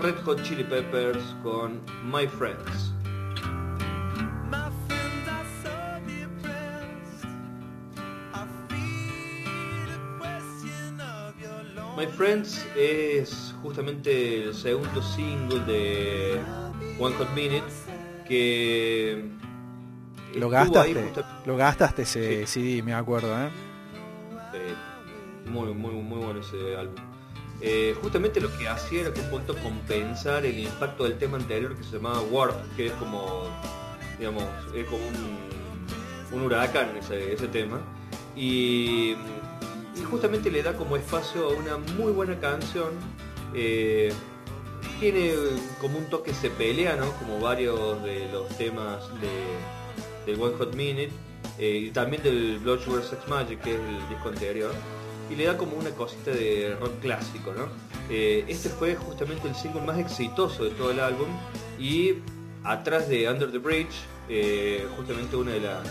Red 0.00 0.16
Hot 0.24 0.42
Chili 0.42 0.64
Peppers 0.64 1.22
con 1.42 1.82
My 2.10 2.26
Friends. 2.26 2.93
My 12.04 12.10
Friends 12.10 12.66
es 12.76 13.54
justamente 13.62 14.44
el 14.44 14.54
segundo 14.54 15.00
single 15.00 15.60
de 15.60 16.38
One 16.98 17.14
Hot 17.16 17.30
Minute 17.34 17.64
que 18.28 19.24
lo 20.34 20.50
gastaste, 20.50 21.12
lo 21.46 21.56
gastaste 21.56 22.02
ese 22.02 22.46
CD, 22.46 22.82
me 22.82 22.92
acuerdo, 22.92 23.34
¿eh? 23.42 23.48
muy, 25.46 25.72
muy, 25.72 25.94
muy 25.94 26.18
bueno 26.18 26.40
ese 26.40 26.76
álbum. 26.76 26.96
Eh, 27.62 27.96
justamente 28.02 28.38
lo 28.38 28.54
que 28.58 28.68
hacía 28.68 29.02
era 29.02 29.14
que 29.14 29.20
un 29.20 29.30
punto 29.30 29.56
compensar 29.62 30.44
el 30.44 30.58
impacto 30.58 31.04
del 31.04 31.16
tema 31.16 31.38
anterior 31.38 31.74
que 31.74 31.84
se 31.84 31.92
llamaba 31.92 32.20
Warp, 32.20 32.76
que 32.76 32.86
es 32.88 32.92
como, 32.92 33.44
digamos, 34.18 34.44
es 34.74 34.86
como 34.86 35.06
un, 36.32 36.42
huracán 36.42 36.90
ese, 36.98 37.48
tema. 37.48 37.80
Y, 38.36 39.14
justamente 40.04 40.50
le 40.50 40.62
da 40.62 40.74
como 40.74 40.96
espacio 40.96 41.48
a 41.48 41.54
una 41.54 41.76
muy 41.94 42.12
buena 42.12 42.38
canción. 42.38 42.90
Eh, 43.54 44.12
tiene 45.00 45.32
como 45.80 45.98
un 45.98 46.06
toque 46.06 46.32
se 46.32 46.50
pelea, 46.50 46.96
¿no? 46.96 47.10
Como 47.12 47.40
varios 47.40 48.02
de 48.02 48.28
los 48.32 48.48
temas 48.56 49.04
de, 49.20 50.30
del 50.32 50.40
One 50.40 50.56
Hot 50.56 50.74
Minute 50.74 51.10
eh, 51.58 51.86
y 51.86 51.90
también 51.90 52.22
del 52.22 52.58
Blood 52.58 52.80
Sugar 52.80 53.02
Sex 53.02 53.26
Magic, 53.28 53.60
que 53.60 53.74
es 53.74 53.80
el 53.80 54.08
disco 54.08 54.28
anterior 54.28 54.72
y 55.30 55.36
le 55.36 55.44
da 55.44 55.56
como 55.56 55.76
una 55.76 55.90
cosita 55.90 56.30
de 56.30 56.76
rock 56.78 57.00
clásico, 57.00 57.54
¿no? 57.54 57.68
Eh, 58.10 58.44
este 58.46 58.68
fue 58.68 58.94
justamente 58.94 59.48
el 59.48 59.54
single 59.54 59.80
más 59.80 59.98
exitoso 59.98 60.64
de 60.64 60.70
todo 60.70 60.90
el 60.90 61.00
álbum 61.00 61.28
y 61.78 62.16
atrás 62.62 63.08
de 63.08 63.28
Under 63.28 63.50
the 63.50 63.58
Bridge, 63.58 63.94
justamente 64.96 65.36
una 65.36 65.52
de 65.52 65.60
las 65.60 65.88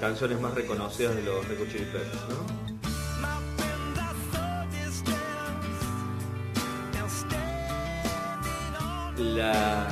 canciones 0.00 0.40
más 0.40 0.54
reconocidas 0.54 1.14
de 1.14 1.22
los 1.22 1.44
Peppers, 1.46 2.28
¿no? 2.28 2.71
La 9.22 9.88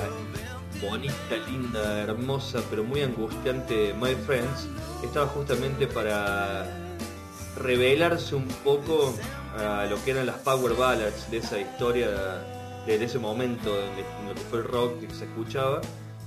bonita, 0.82 1.36
linda, 1.48 2.00
hermosa, 2.02 2.60
pero 2.68 2.82
muy 2.82 3.00
angustiante 3.02 3.94
My 3.94 4.14
Friends 4.26 4.68
estaba 5.04 5.28
justamente 5.28 5.86
para 5.86 6.66
revelarse 7.56 8.34
un 8.34 8.48
poco 8.64 9.14
a 9.56 9.86
lo 9.86 10.02
que 10.04 10.10
eran 10.10 10.26
las 10.26 10.38
power 10.38 10.74
ballads 10.74 11.30
de 11.30 11.38
esa 11.38 11.60
historia, 11.60 12.08
de, 12.86 13.04
ese 13.04 13.20
momento 13.20 13.70
en, 13.70 14.28
lo 14.28 14.34
que 14.34 14.40
fue 14.40 14.58
el 14.58 14.64
rock 14.64 15.00
que 15.00 15.14
se 15.14 15.24
escuchaba, 15.26 15.80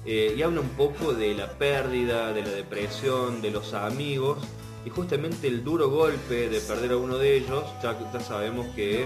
eh, 0.05 0.33
y 0.37 0.41
habla 0.41 0.61
un 0.61 0.69
poco 0.69 1.13
de 1.13 1.33
la 1.35 1.51
pérdida, 1.51 2.31
de 2.31 2.41
la 2.41 2.51
depresión, 2.51 3.41
de 3.41 3.51
los 3.51 3.73
amigos, 3.73 4.39
y 4.85 4.89
justamente 4.89 5.47
el 5.47 5.63
duro 5.63 5.89
golpe 5.89 6.49
de 6.49 6.59
perder 6.61 6.93
a 6.93 6.97
uno 6.97 7.17
de 7.17 7.35
ellos, 7.35 7.65
ya, 7.83 7.97
ya 8.11 8.19
sabemos 8.21 8.65
que 8.75 9.05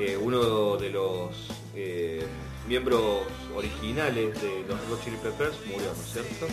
eh, 0.00 0.16
uno 0.20 0.76
de 0.76 0.90
los 0.90 1.50
eh, 1.74 2.26
miembros 2.66 3.26
originales 3.54 4.40
de 4.40 4.64
los 4.68 5.04
Red 5.04 5.18
Peppers 5.18 5.56
murió, 5.66 5.92
¿no 5.94 6.02
es 6.02 6.12
cierto? 6.12 6.46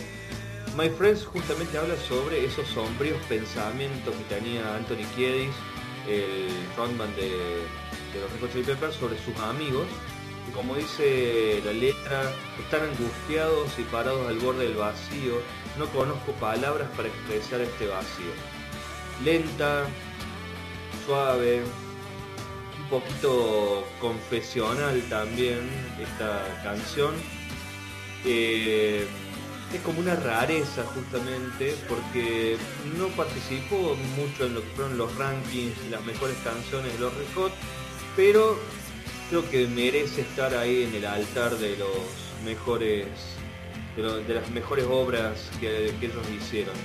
My 0.77 0.89
Friends 0.89 1.25
justamente 1.25 1.77
habla 1.77 1.95
sobre 1.97 2.45
esos 2.45 2.67
sombríos 2.69 3.21
pensamientos 3.27 4.15
que 4.15 4.35
tenía 4.35 4.75
Anthony 4.75 5.05
Kiedis, 5.15 5.53
el 6.07 6.49
frontman 6.75 7.13
de, 7.15 7.63
los 8.19 8.41
Red 8.41 8.51
Chili 8.51 8.63
Peppers, 8.63 8.95
sobre 8.95 9.17
sus 9.19 9.37
amigos. 9.39 9.85
Y 10.47 10.51
como 10.53 10.75
dice 10.75 11.61
la 11.65 11.73
letra, 11.73 12.31
están 12.57 12.89
angustiados 12.89 13.77
y 13.77 13.83
parados 13.83 14.27
al 14.27 14.39
borde 14.39 14.63
del 14.63 14.75
vacío. 14.75 15.41
No 15.77 15.87
conozco 15.87 16.31
palabras 16.33 16.89
para 16.95 17.09
expresar 17.09 17.61
este 17.61 17.87
vacío. 17.87 18.31
Lenta, 19.23 19.85
suave, 21.05 21.63
poquito 22.91 23.87
confesional 24.01 25.01
también 25.09 25.61
esta 25.99 26.43
canción. 26.61 27.15
Eh, 28.25 29.07
es 29.73 29.81
como 29.81 30.01
una 30.01 30.15
rareza 30.15 30.83
justamente 30.93 31.75
porque 31.87 32.57
no 32.97 33.07
participó 33.07 33.95
mucho 34.17 34.45
en 34.45 34.55
lo 34.55 34.61
que 34.61 34.67
fueron 34.75 34.97
los 34.97 35.15
rankings 35.15 35.73
las 35.89 36.03
mejores 36.03 36.35
canciones 36.43 36.91
de 36.93 36.99
los 36.99 37.13
Red 37.13 37.51
pero 38.17 38.59
creo 39.29 39.49
que 39.49 39.65
merece 39.67 40.21
estar 40.21 40.53
ahí 40.53 40.83
en 40.83 40.95
el 40.95 41.05
altar 41.05 41.55
de 41.55 41.77
los 41.77 41.87
mejores 42.43 43.07
de, 43.95 44.33
las 44.33 44.49
mejores 44.51 44.85
obras 44.89 45.49
que, 45.59 45.87
ellos 45.87 46.29
hicieron. 46.37 46.75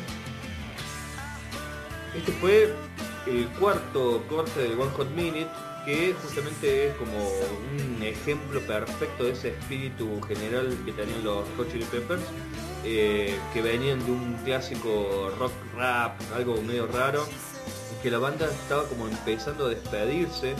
Este 2.17 2.33
fue 2.33 2.73
el 3.27 3.49
cuarto 3.59 4.23
corte 4.29 4.61
del 4.61 4.79
One 4.79 4.91
Hot 4.97 5.11
Minute 5.11 5.51
que 5.87 6.15
justamente 6.21 6.89
es 6.89 6.97
como 6.97 7.17
un 7.17 8.03
ejemplo 8.03 8.61
perfecto 8.61 9.25
de 9.25 9.31
ese 9.31 9.49
espíritu 9.51 10.21
general 10.23 10.77
que 10.85 10.93
tenían 10.93 11.25
los 11.25 11.47
Hot 11.57 11.71
Chili 11.71 11.85
Peppers 11.85 12.25
eh, 12.89 13.37
que 13.53 13.63
venían 13.63 14.05
de 14.05 14.13
un 14.13 14.35
clásico 14.45 15.33
rock 15.39 15.53
rap, 15.77 16.21
algo 16.35 16.61
medio 16.63 16.87
raro, 16.87 17.27
y 17.93 18.03
que 18.03 18.13
la 18.13 18.19
banda 18.19 18.47
estaba 18.47 18.85
como 18.85 19.09
empezando 19.09 19.67
a 19.67 19.71
despedirse 19.71 20.55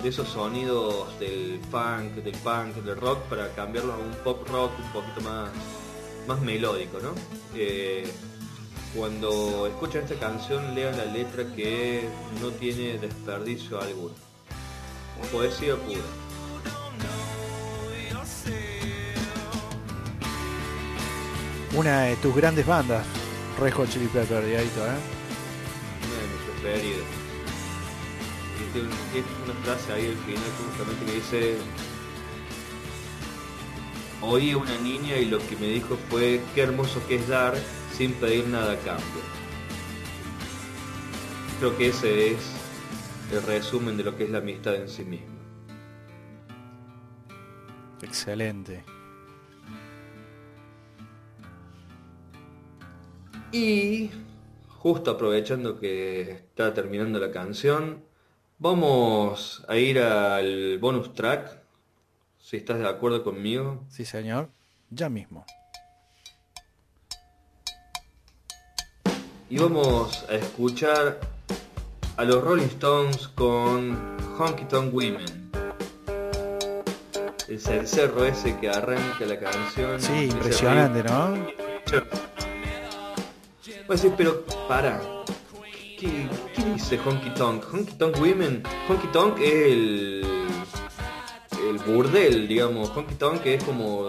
de 0.00 0.08
esos 0.08 0.28
sonidos 0.28 1.18
del 1.18 1.60
funk, 1.72 2.22
del 2.22 2.36
punk, 2.38 2.76
del 2.84 2.96
rock, 2.96 3.18
para 3.24 3.52
cambiarlo 3.54 3.94
a 3.94 3.96
un 3.96 4.12
pop 4.22 4.48
rock 4.48 4.70
un 4.78 4.92
poquito 4.92 5.20
más, 5.22 5.50
más 6.28 6.40
melódico, 6.42 7.00
¿no? 7.00 7.12
Eh, 7.56 8.06
cuando 8.94 9.66
escuchan 9.66 10.04
esta 10.04 10.14
canción 10.14 10.76
lean 10.76 10.96
la 10.96 11.06
letra 11.06 11.44
que 11.56 12.08
no 12.40 12.50
tiene 12.50 12.98
desperdicio 12.98 13.80
alguno. 13.80 14.23
Poesía 15.32 15.76
pura. 15.76 16.00
Una 21.74 22.02
de 22.02 22.16
tus 22.16 22.34
grandes 22.36 22.64
bandas, 22.66 23.04
Red 23.58 23.72
Hot 23.74 23.90
Chili 23.90 24.06
Pepper, 24.06 24.46
Diadito, 24.46 24.86
¿eh? 24.86 24.90
Una 26.04 26.16
de 26.20 26.28
mis 26.30 26.62
preferidas. 26.62 27.06
Y 28.60 28.72
tiene, 28.72 28.88
tiene 29.12 29.26
una 29.44 29.54
frase 29.64 29.92
ahí 29.92 30.06
al 30.06 30.16
final 30.18 30.50
justamente 30.56 31.04
que 31.04 31.12
dice 31.12 31.56
Oí 34.26 34.52
a 34.52 34.56
una 34.56 34.76
niña 34.78 35.16
y 35.16 35.26
lo 35.26 35.38
que 35.38 35.56
me 35.56 35.66
dijo 35.66 35.98
fue 36.08 36.40
qué 36.54 36.62
hermoso 36.62 37.00
que 37.06 37.16
es 37.16 37.28
dar 37.28 37.54
sin 37.92 38.12
pedir 38.14 38.46
nada 38.46 38.72
a 38.72 38.76
cambio. 38.76 39.22
Creo 41.58 41.76
que 41.76 41.88
ese 41.88 42.32
es 42.32 42.38
el 43.32 43.42
resumen 43.42 43.96
de 43.96 44.04
lo 44.04 44.16
que 44.16 44.24
es 44.24 44.30
la 44.30 44.38
amistad 44.38 44.74
en 44.74 44.88
sí 44.88 45.04
misma. 45.04 45.34
Excelente. 48.02 48.84
Y 53.52 54.10
justo 54.68 55.12
aprovechando 55.12 55.78
que 55.78 56.30
está 56.30 56.74
terminando 56.74 57.18
la 57.18 57.30
canción, 57.30 58.04
vamos 58.58 59.64
a 59.68 59.76
ir 59.76 60.00
al 60.00 60.78
bonus 60.78 61.14
track, 61.14 61.62
si 62.38 62.56
estás 62.56 62.78
de 62.78 62.88
acuerdo 62.88 63.22
conmigo. 63.22 63.84
Sí, 63.88 64.04
señor. 64.04 64.50
Ya 64.90 65.08
mismo. 65.08 65.46
Y 69.48 69.58
vamos 69.58 70.24
a 70.28 70.34
escuchar 70.34 71.33
a 72.16 72.24
los 72.24 72.42
Rolling 72.42 72.66
Stones 72.66 73.28
con 73.28 73.96
Honky 74.38 74.64
Tonk 74.64 74.92
Women. 74.94 75.50
El 77.48 77.60
cencerro 77.60 78.24
ese 78.24 78.56
que 78.58 78.68
arranca 78.70 79.24
la 79.26 79.38
canción. 79.38 80.00
Sí, 80.00 80.28
impresionante. 80.30 81.02
¿no? 81.04 81.34
Pues 83.86 84.00
sí, 84.00 84.10
pero 84.16 84.44
para. 84.68 85.00
¿Qué, 85.98 86.28
qué 86.54 86.64
dice 86.72 86.98
Honky 87.04 87.30
Tonk? 87.30 87.64
Honky 87.72 87.92
Tonk 87.94 88.18
Women. 88.18 88.62
Honky 88.88 89.06
Tonk 89.08 89.38
es 89.40 89.52
el. 89.66 90.24
El 91.68 91.78
burdel, 91.86 92.48
digamos. 92.48 92.90
Honky 92.96 93.14
Tonk 93.14 93.44
es 93.46 93.62
como. 93.64 94.06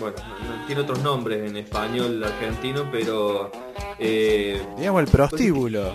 Bueno, 0.00 0.16
no- 0.16 0.66
tiene 0.66 0.80
otros 0.82 1.00
nombres 1.02 1.48
en 1.50 1.56
español 1.58 2.24
argentino, 2.24 2.88
pero. 2.90 3.52
eh, 3.98 4.60
Digamos 4.78 5.02
el 5.02 5.08
prostíbulo. 5.08 5.92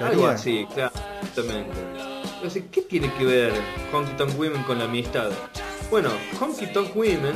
Algo 0.00 0.26
así, 0.26 0.66
claro, 0.72 0.92
justamente. 1.20 1.72
Entonces, 2.36 2.64
¿qué 2.70 2.82
tiene 2.82 3.12
que 3.14 3.24
ver 3.24 3.52
Honky 3.92 4.12
Tonk 4.12 4.38
Women 4.38 4.62
con 4.62 4.78
la 4.78 4.84
amistad? 4.84 5.30
Bueno, 5.90 6.10
Honky 6.40 6.66
Tonk 6.72 6.94
Women 6.96 7.34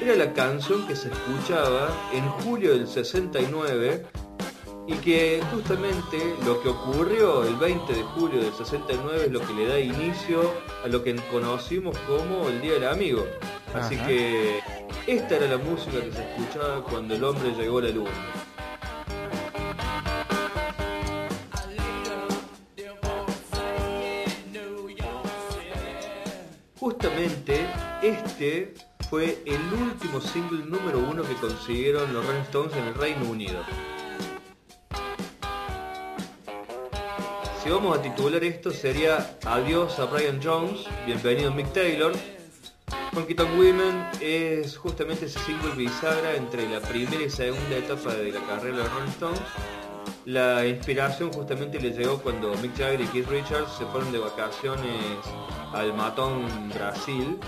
era 0.00 0.16
la 0.16 0.32
canción 0.32 0.86
que 0.86 0.96
se 0.96 1.08
escuchaba 1.08 1.90
en 2.12 2.28
julio 2.44 2.72
del 2.72 2.88
69 2.88 4.04
y 4.86 4.94
que 4.94 5.40
justamente 5.52 6.34
lo 6.44 6.60
que 6.60 6.70
ocurrió 6.70 7.44
el 7.44 7.54
20 7.56 7.92
de 7.92 8.02
julio 8.02 8.40
del 8.42 8.52
69 8.52 9.26
es 9.26 9.32
lo 9.32 9.40
que 9.40 9.52
le 9.52 9.66
da 9.68 9.78
inicio 9.78 10.52
a 10.84 10.88
lo 10.88 11.04
que 11.04 11.14
conocimos 11.30 11.96
como 12.08 12.48
el 12.48 12.60
Día 12.60 12.74
del 12.74 12.88
Amigo. 12.88 13.24
Así 13.74 13.94
Ajá. 13.94 14.06
que 14.06 14.60
esta 15.06 15.36
era 15.36 15.46
la 15.46 15.58
música 15.58 16.00
que 16.00 16.12
se 16.12 16.22
escuchaba 16.22 16.82
cuando 16.82 17.14
el 17.14 17.22
hombre 17.24 17.52
llegó 17.56 17.78
a 17.78 17.82
la 17.82 17.90
luna. 17.90 18.10
Justamente 26.82 27.64
este 28.02 28.74
fue 29.08 29.40
el 29.46 29.60
último 29.72 30.20
single 30.20 30.64
número 30.64 30.98
uno 30.98 31.22
que 31.22 31.34
consiguieron 31.34 32.12
los 32.12 32.26
Rolling 32.26 32.40
Stones 32.40 32.76
en 32.76 32.88
el 32.88 32.94
Reino 32.94 33.30
Unido. 33.30 33.62
Si 37.62 37.70
vamos 37.70 37.96
a 37.96 38.02
titular 38.02 38.42
esto 38.42 38.72
sería 38.72 39.38
Adiós 39.44 40.00
a 40.00 40.06
Brian 40.06 40.40
Jones, 40.42 40.80
bienvenido 41.06 41.52
Mick 41.52 41.72
Taylor. 41.72 42.14
Honky 43.14 43.36
Tonk 43.36 43.50
Women 43.56 44.04
es 44.20 44.76
justamente 44.76 45.26
ese 45.26 45.38
single 45.38 45.76
bisagra 45.76 46.34
entre 46.34 46.68
la 46.68 46.80
primera 46.80 47.22
y 47.22 47.30
segunda 47.30 47.76
etapa 47.76 48.12
de 48.12 48.32
la 48.32 48.40
carrera 48.40 48.78
de 48.78 48.82
los 48.82 48.92
Rolling 48.92 49.10
Stones. 49.10 49.40
La 50.24 50.64
inspiración 50.66 51.32
justamente 51.32 51.80
le 51.80 51.90
llegó 51.90 52.18
cuando 52.18 52.54
Mick 52.56 52.76
Jagger 52.76 53.00
y 53.00 53.06
Keith 53.06 53.28
Richards 53.28 53.72
se 53.76 53.84
fueron 53.86 54.12
de 54.12 54.18
vacaciones 54.18 55.16
al 55.72 55.92
Matón, 55.94 56.70
Brasil. 56.74 57.38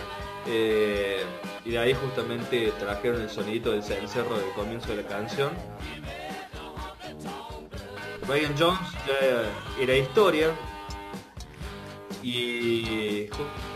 eh, 0.46 1.22
y 1.64 1.70
de 1.70 1.78
ahí 1.78 1.94
justamente 1.94 2.72
trajeron 2.78 3.22
el 3.22 3.30
sonidito 3.30 3.70
del 3.70 3.82
cencerro 3.82 4.36
del 4.36 4.50
comienzo 4.50 4.88
de 4.88 5.02
la 5.02 5.08
canción. 5.08 5.50
Brian 8.26 8.54
Jones 8.58 8.80
ya 9.06 9.82
era 9.82 9.96
historia 9.96 10.48
y 12.24 13.28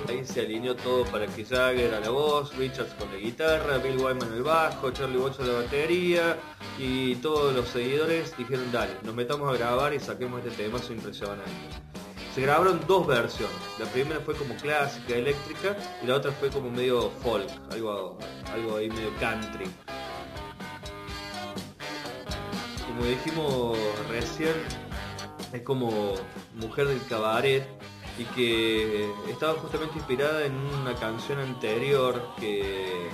ahí 0.08 0.24
se 0.24 0.40
alineó 0.40 0.74
todo 0.74 1.04
para 1.04 1.26
que 1.26 1.44
Jagger 1.44 1.94
a 1.94 2.00
la 2.00 2.08
voz, 2.08 2.56
Richards 2.56 2.94
con 2.94 3.12
la 3.12 3.18
guitarra, 3.18 3.76
Bill 3.76 3.98
Wyman 3.98 4.32
el 4.32 4.42
bajo, 4.42 4.90
Charlie 4.90 5.18
Watts 5.18 5.40
a 5.40 5.42
la 5.42 5.52
batería 5.52 6.38
y 6.78 7.16
todos 7.16 7.54
los 7.54 7.68
seguidores 7.68 8.34
dijeron 8.38 8.72
dale, 8.72 8.92
nos 9.02 9.14
metamos 9.14 9.52
a 9.52 9.58
grabar 9.58 9.92
y 9.92 10.00
saquemos 10.00 10.42
este 10.46 10.64
tema 10.64 10.78
impresionante. 10.88 11.44
Se 12.34 12.40
grabaron 12.40 12.80
dos 12.86 13.06
versiones, 13.06 13.54
la 13.78 13.84
primera 13.86 14.20
fue 14.20 14.34
como 14.34 14.54
clásica, 14.56 15.14
eléctrica 15.14 15.76
y 16.02 16.06
la 16.06 16.14
otra 16.14 16.32
fue 16.32 16.48
como 16.48 16.70
medio 16.70 17.10
folk, 17.22 17.50
algo, 17.70 18.16
algo 18.50 18.76
ahí 18.76 18.88
medio 18.88 19.14
country. 19.20 19.66
Como 22.86 23.04
dijimos 23.04 23.76
recién, 24.08 24.54
es 25.52 25.60
como 25.62 26.14
mujer 26.54 26.88
del 26.88 27.04
cabaret 27.08 27.77
y 28.18 28.24
que 28.24 29.10
estaba 29.28 29.54
justamente 29.54 29.98
inspirada 29.98 30.44
en 30.44 30.54
una 30.54 30.94
canción 30.94 31.38
anterior 31.38 32.34
que, 32.38 33.08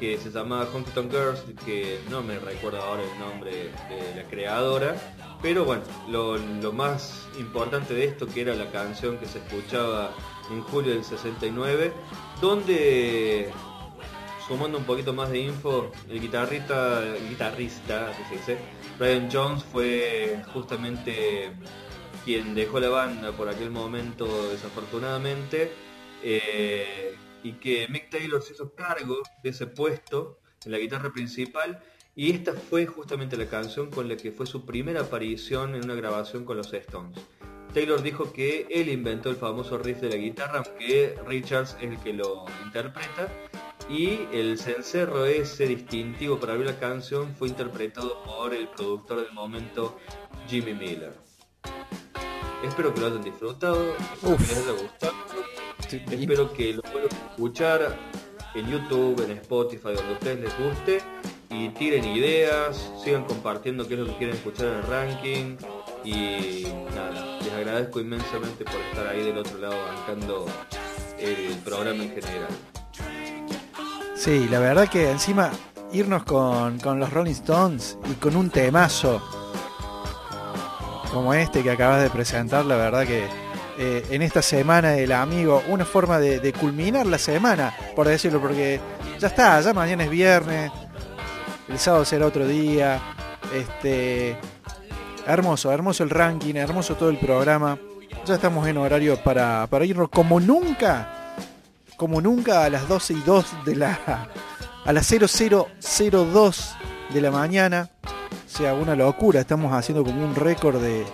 que 0.00 0.16
se 0.18 0.30
llamaba 0.30 0.66
Honky 0.72 0.90
Girls, 1.10 1.44
que 1.64 2.00
no 2.10 2.22
me 2.22 2.38
recuerdo 2.38 2.80
ahora 2.82 3.02
el 3.02 3.18
nombre 3.18 3.70
de 3.90 4.22
la 4.22 4.28
creadora, 4.28 4.96
pero 5.42 5.64
bueno, 5.64 5.82
lo, 6.08 6.38
lo 6.38 6.72
más 6.72 7.26
importante 7.38 7.92
de 7.92 8.04
esto 8.04 8.26
que 8.26 8.40
era 8.40 8.54
la 8.54 8.70
canción 8.70 9.18
que 9.18 9.26
se 9.26 9.38
escuchaba 9.38 10.14
en 10.50 10.62
julio 10.62 10.94
del 10.94 11.04
69, 11.04 11.92
donde 12.40 13.52
sumando 14.46 14.78
un 14.78 14.84
poquito 14.84 15.12
más 15.12 15.30
de 15.30 15.40
info, 15.40 15.90
el 16.08 16.20
guitarrista, 16.20 17.02
el 17.02 17.28
guitarrista, 17.28 18.12
dice, 18.30 18.58
Brian 18.98 19.28
Jones 19.32 19.64
fue 19.64 20.42
justamente 20.52 21.52
quien 22.24 22.54
dejó 22.54 22.80
la 22.80 22.88
banda 22.88 23.32
por 23.32 23.48
aquel 23.48 23.70
momento 23.70 24.50
desafortunadamente 24.50 25.72
eh, 26.22 27.14
y 27.42 27.52
que 27.52 27.86
Mick 27.88 28.10
Taylor 28.10 28.42
se 28.42 28.54
hizo 28.54 28.74
cargo 28.74 29.18
de 29.42 29.50
ese 29.50 29.66
puesto 29.66 30.38
en 30.64 30.72
la 30.72 30.78
guitarra 30.78 31.12
principal 31.12 31.82
y 32.16 32.32
esta 32.32 32.54
fue 32.54 32.86
justamente 32.86 33.36
la 33.36 33.46
canción 33.46 33.90
con 33.90 34.08
la 34.08 34.16
que 34.16 34.32
fue 34.32 34.46
su 34.46 34.64
primera 34.64 35.02
aparición 35.02 35.74
en 35.74 35.84
una 35.84 35.94
grabación 35.94 36.44
con 36.44 36.56
los 36.56 36.72
Stones. 36.72 37.18
Taylor 37.74 38.02
dijo 38.02 38.32
que 38.32 38.68
él 38.70 38.88
inventó 38.88 39.30
el 39.30 39.36
famoso 39.36 39.78
riff 39.78 40.00
de 40.00 40.10
la 40.10 40.16
guitarra, 40.16 40.62
aunque 40.64 41.16
Richards 41.26 41.76
es 41.80 41.90
el 41.90 41.98
que 41.98 42.12
lo 42.12 42.46
interpreta 42.64 43.28
y 43.90 44.20
el 44.32 44.58
cencerro 44.58 45.26
ese 45.26 45.66
distintivo 45.66 46.38
para 46.38 46.52
abrir 46.52 46.68
la 46.68 46.78
canción 46.78 47.34
fue 47.34 47.48
interpretado 47.48 48.22
por 48.22 48.54
el 48.54 48.68
productor 48.68 49.24
del 49.24 49.32
momento 49.32 49.98
Jimmy 50.48 50.72
Miller. 50.72 51.24
Espero 52.64 52.94
que 52.94 53.00
lo 53.00 53.06
hayan 53.08 53.22
disfrutado, 53.22 53.94
espero 54.14 54.34
Uf. 54.34 54.48
que 54.48 54.54
les 54.54 54.64
haya 54.64 54.82
gustado, 54.82 55.12
Sí, 55.88 56.02
espero 56.10 56.52
que 56.52 56.72
lo 56.72 56.82
puedan 56.82 57.08
escuchar 57.30 57.96
en 58.54 58.66
YouTube, 58.68 59.22
en 59.24 59.32
Spotify, 59.38 59.88
donde 59.94 60.08
a 60.08 60.12
ustedes 60.12 60.40
les 60.40 60.58
guste. 60.58 61.02
Y 61.50 61.68
tiren 61.68 62.04
ideas, 62.04 62.90
sigan 63.02 63.24
compartiendo 63.24 63.86
qué 63.86 63.94
es 63.94 64.00
lo 64.00 64.06
que 64.06 64.16
quieren 64.16 64.36
escuchar 64.36 64.66
en 64.66 64.74
el 64.74 64.82
ranking. 64.84 65.56
Y 66.04 66.66
nada, 66.94 67.38
les 67.40 67.52
agradezco 67.52 68.00
inmensamente 68.00 68.64
por 68.64 68.80
estar 68.90 69.06
ahí 69.06 69.22
del 69.22 69.38
otro 69.38 69.58
lado 69.58 69.76
bancando 69.84 70.46
el 71.18 71.54
programa 71.58 72.02
en 72.02 72.10
general. 72.10 72.48
Sí, 74.16 74.48
la 74.50 74.58
verdad 74.58 74.88
que 74.88 75.10
encima 75.10 75.50
irnos 75.92 76.24
con, 76.24 76.78
con 76.80 76.98
los 76.98 77.12
Rolling 77.12 77.32
Stones 77.32 77.98
y 78.10 78.14
con 78.14 78.36
un 78.36 78.50
temazo 78.50 79.22
como 81.14 81.32
este 81.32 81.62
que 81.62 81.70
acabas 81.70 82.02
de 82.02 82.10
presentar, 82.10 82.66
la 82.66 82.74
verdad 82.74 83.06
que 83.06 83.24
eh, 83.78 84.04
en 84.10 84.20
esta 84.20 84.42
semana 84.42 84.90
del 84.90 85.12
amigo, 85.12 85.62
una 85.68 85.84
forma 85.84 86.18
de, 86.18 86.52
culminar 86.52 87.06
la 87.06 87.18
semana, 87.18 87.72
por 87.94 88.08
decirlo, 88.08 88.40
porque 88.40 88.80
ya 89.20 89.28
está, 89.28 89.60
ya 89.60 89.72
mañana 89.72 90.02
es 90.04 90.10
viernes, 90.10 90.72
el 91.68 91.78
sábado 91.78 92.04
será 92.04 92.26
otro 92.26 92.46
día, 92.48 93.00
este 93.54 94.36
hermoso, 95.24 95.70
hermoso 95.70 96.02
el 96.02 96.10
ranking, 96.10 96.56
hermoso 96.56 96.96
todo 96.96 97.10
el 97.10 97.18
programa, 97.18 97.78
ya 98.26 98.34
estamos 98.34 98.66
en 98.66 98.76
horario 98.76 99.16
para, 99.22 99.68
para 99.68 99.84
irnos 99.84 100.08
como 100.08 100.40
nunca 100.40 101.14
como 101.96 102.20
nunca 102.20 102.64
a 102.64 102.70
las 102.70 102.88
12 102.88 103.14
y 103.14 103.20
2 103.20 103.64
de 103.64 103.76
la, 103.76 104.28
a 104.84 104.92
las 104.92 105.06
0002 105.06 106.74
de 107.12 107.20
la 107.20 107.30
mañana. 107.30 107.93
Sea, 108.54 108.72
una 108.72 108.94
locura. 108.94 109.40
Estamos 109.40 109.72
haciendo 109.72 110.04
como 110.04 110.24
un 110.24 110.36
récord 110.36 110.80
de, 110.80 111.04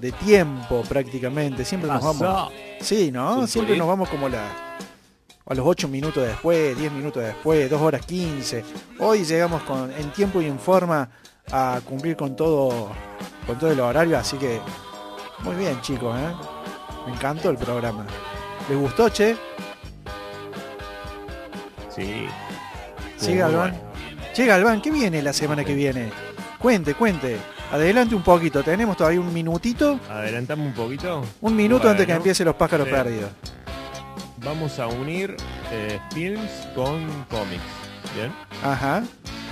de 0.00 0.12
tiempo 0.12 0.82
prácticamente. 0.88 1.66
Siempre 1.66 1.90
nos 1.90 2.02
vamos. 2.02 2.50
Sí, 2.80 3.10
¿no? 3.12 3.46
Siempre 3.46 3.76
nos 3.76 3.86
vamos 3.86 4.08
como 4.08 4.26
la, 4.26 4.46
a 5.44 5.54
los 5.54 5.66
8 5.66 5.86
minutos 5.88 6.26
después, 6.26 6.78
10 6.78 6.92
minutos 6.92 7.22
después, 7.22 7.68
2 7.68 7.82
horas 7.82 8.06
15. 8.06 8.64
Hoy 9.00 9.24
llegamos 9.24 9.62
con, 9.64 9.92
en 9.92 10.10
tiempo 10.12 10.40
y 10.40 10.46
en 10.46 10.58
forma 10.58 11.10
a 11.52 11.78
cumplir 11.84 12.16
con 12.16 12.34
todo, 12.34 12.90
con 13.46 13.58
todo 13.58 13.70
el 13.70 13.80
horario, 13.80 14.16
así 14.16 14.38
que 14.38 14.60
muy 15.40 15.56
bien 15.56 15.78
chicos, 15.82 16.18
¿eh? 16.18 16.34
me 17.06 17.12
encantó 17.12 17.50
el 17.50 17.58
programa. 17.58 18.06
¿Les 18.70 18.78
gustó, 18.78 19.10
che? 19.10 19.36
Sí. 21.90 22.26
Sí, 23.18 23.34
Galván. 23.34 23.87
Che, 24.38 24.46
Galván, 24.46 24.80
¿qué 24.80 24.92
viene 24.92 25.20
la 25.20 25.32
semana 25.32 25.64
que 25.64 25.74
viene? 25.74 26.10
Cuente, 26.60 26.94
cuente. 26.94 27.38
Adelante 27.72 28.14
un 28.14 28.22
poquito, 28.22 28.62
tenemos 28.62 28.96
todavía 28.96 29.18
un 29.18 29.34
minutito. 29.34 29.98
Adelantamos 30.08 30.64
un 30.68 30.74
poquito. 30.74 31.24
Un 31.40 31.56
minuto 31.56 31.90
antes 31.90 32.06
que 32.06 32.12
empiece 32.12 32.44
los 32.44 32.54
pájaros 32.54 32.86
perdidos. 32.86 33.32
Vamos 34.36 34.78
a 34.78 34.86
unir 34.86 35.36
eh, 35.72 35.98
films 36.14 36.68
con 36.76 37.04
cómics. 37.24 37.64
¿Bien? 38.14 38.32
Ajá. 38.62 39.02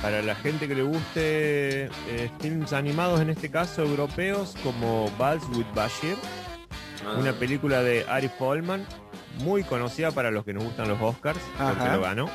Para 0.03 0.23
la 0.23 0.37
gente 0.37 0.69
que 0.69 0.77
le 0.77 0.85
guste 0.85 1.87
eh, 1.87 2.31
films 2.39 2.73
animados, 2.73 3.21
en 3.21 3.31
este 3.31 3.51
caso 3.51 3.83
europeos, 3.83 4.55
como 4.63 5.11
Balls 5.19 5.43
with 5.57 5.67
Bashir, 5.75 6.15
ah. 7.05 7.17
una 7.19 7.33
película 7.33 7.83
de 7.83 8.07
Ari 8.09 8.29
Folman, 8.29 8.87
muy 9.43 9.65
conocida 9.65 10.13
para 10.13 10.31
los 10.31 10.45
que 10.45 10.55
nos 10.55 10.63
gustan 10.63 10.87
los 10.87 11.03
Oscars, 11.03 11.41
porque 11.59 11.91
lo 11.91 12.03
ganó 12.03 12.31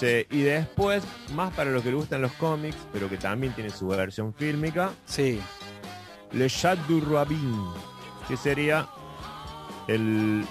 y 0.00 0.42
después, 0.42 1.02
más 1.34 1.52
para 1.54 1.70
los 1.70 1.82
que 1.82 1.90
le 1.90 1.96
gustan 1.96 2.22
los 2.22 2.32
cómics, 2.32 2.76
pero 2.92 3.08
que 3.08 3.16
también 3.16 3.52
tiene 3.54 3.70
su 3.70 3.88
versión 3.88 4.32
fílmica. 4.32 4.90
Sí. 5.06 5.40
Le 6.32 6.48
Chat 6.48 6.78
du 6.86 7.00
Rabin, 7.00 7.64
que 8.28 8.36
sería 8.36 8.86
el 9.88 10.44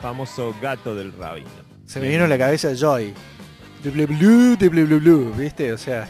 famoso 0.00 0.54
gato 0.60 0.94
del 0.94 1.12
rabino. 1.12 1.48
Se 1.86 2.00
me 2.00 2.08
vino 2.08 2.24
a 2.24 2.28
la 2.28 2.38
cabeza 2.38 2.74
Joy. 2.74 3.14
De 3.82 3.90
blue, 3.90 4.06
blue, 4.06 4.56
de 4.56 4.68
blue, 4.68 4.98
blue, 4.98 5.32
¿viste? 5.36 5.72
O 5.72 5.78
sea. 5.78 6.08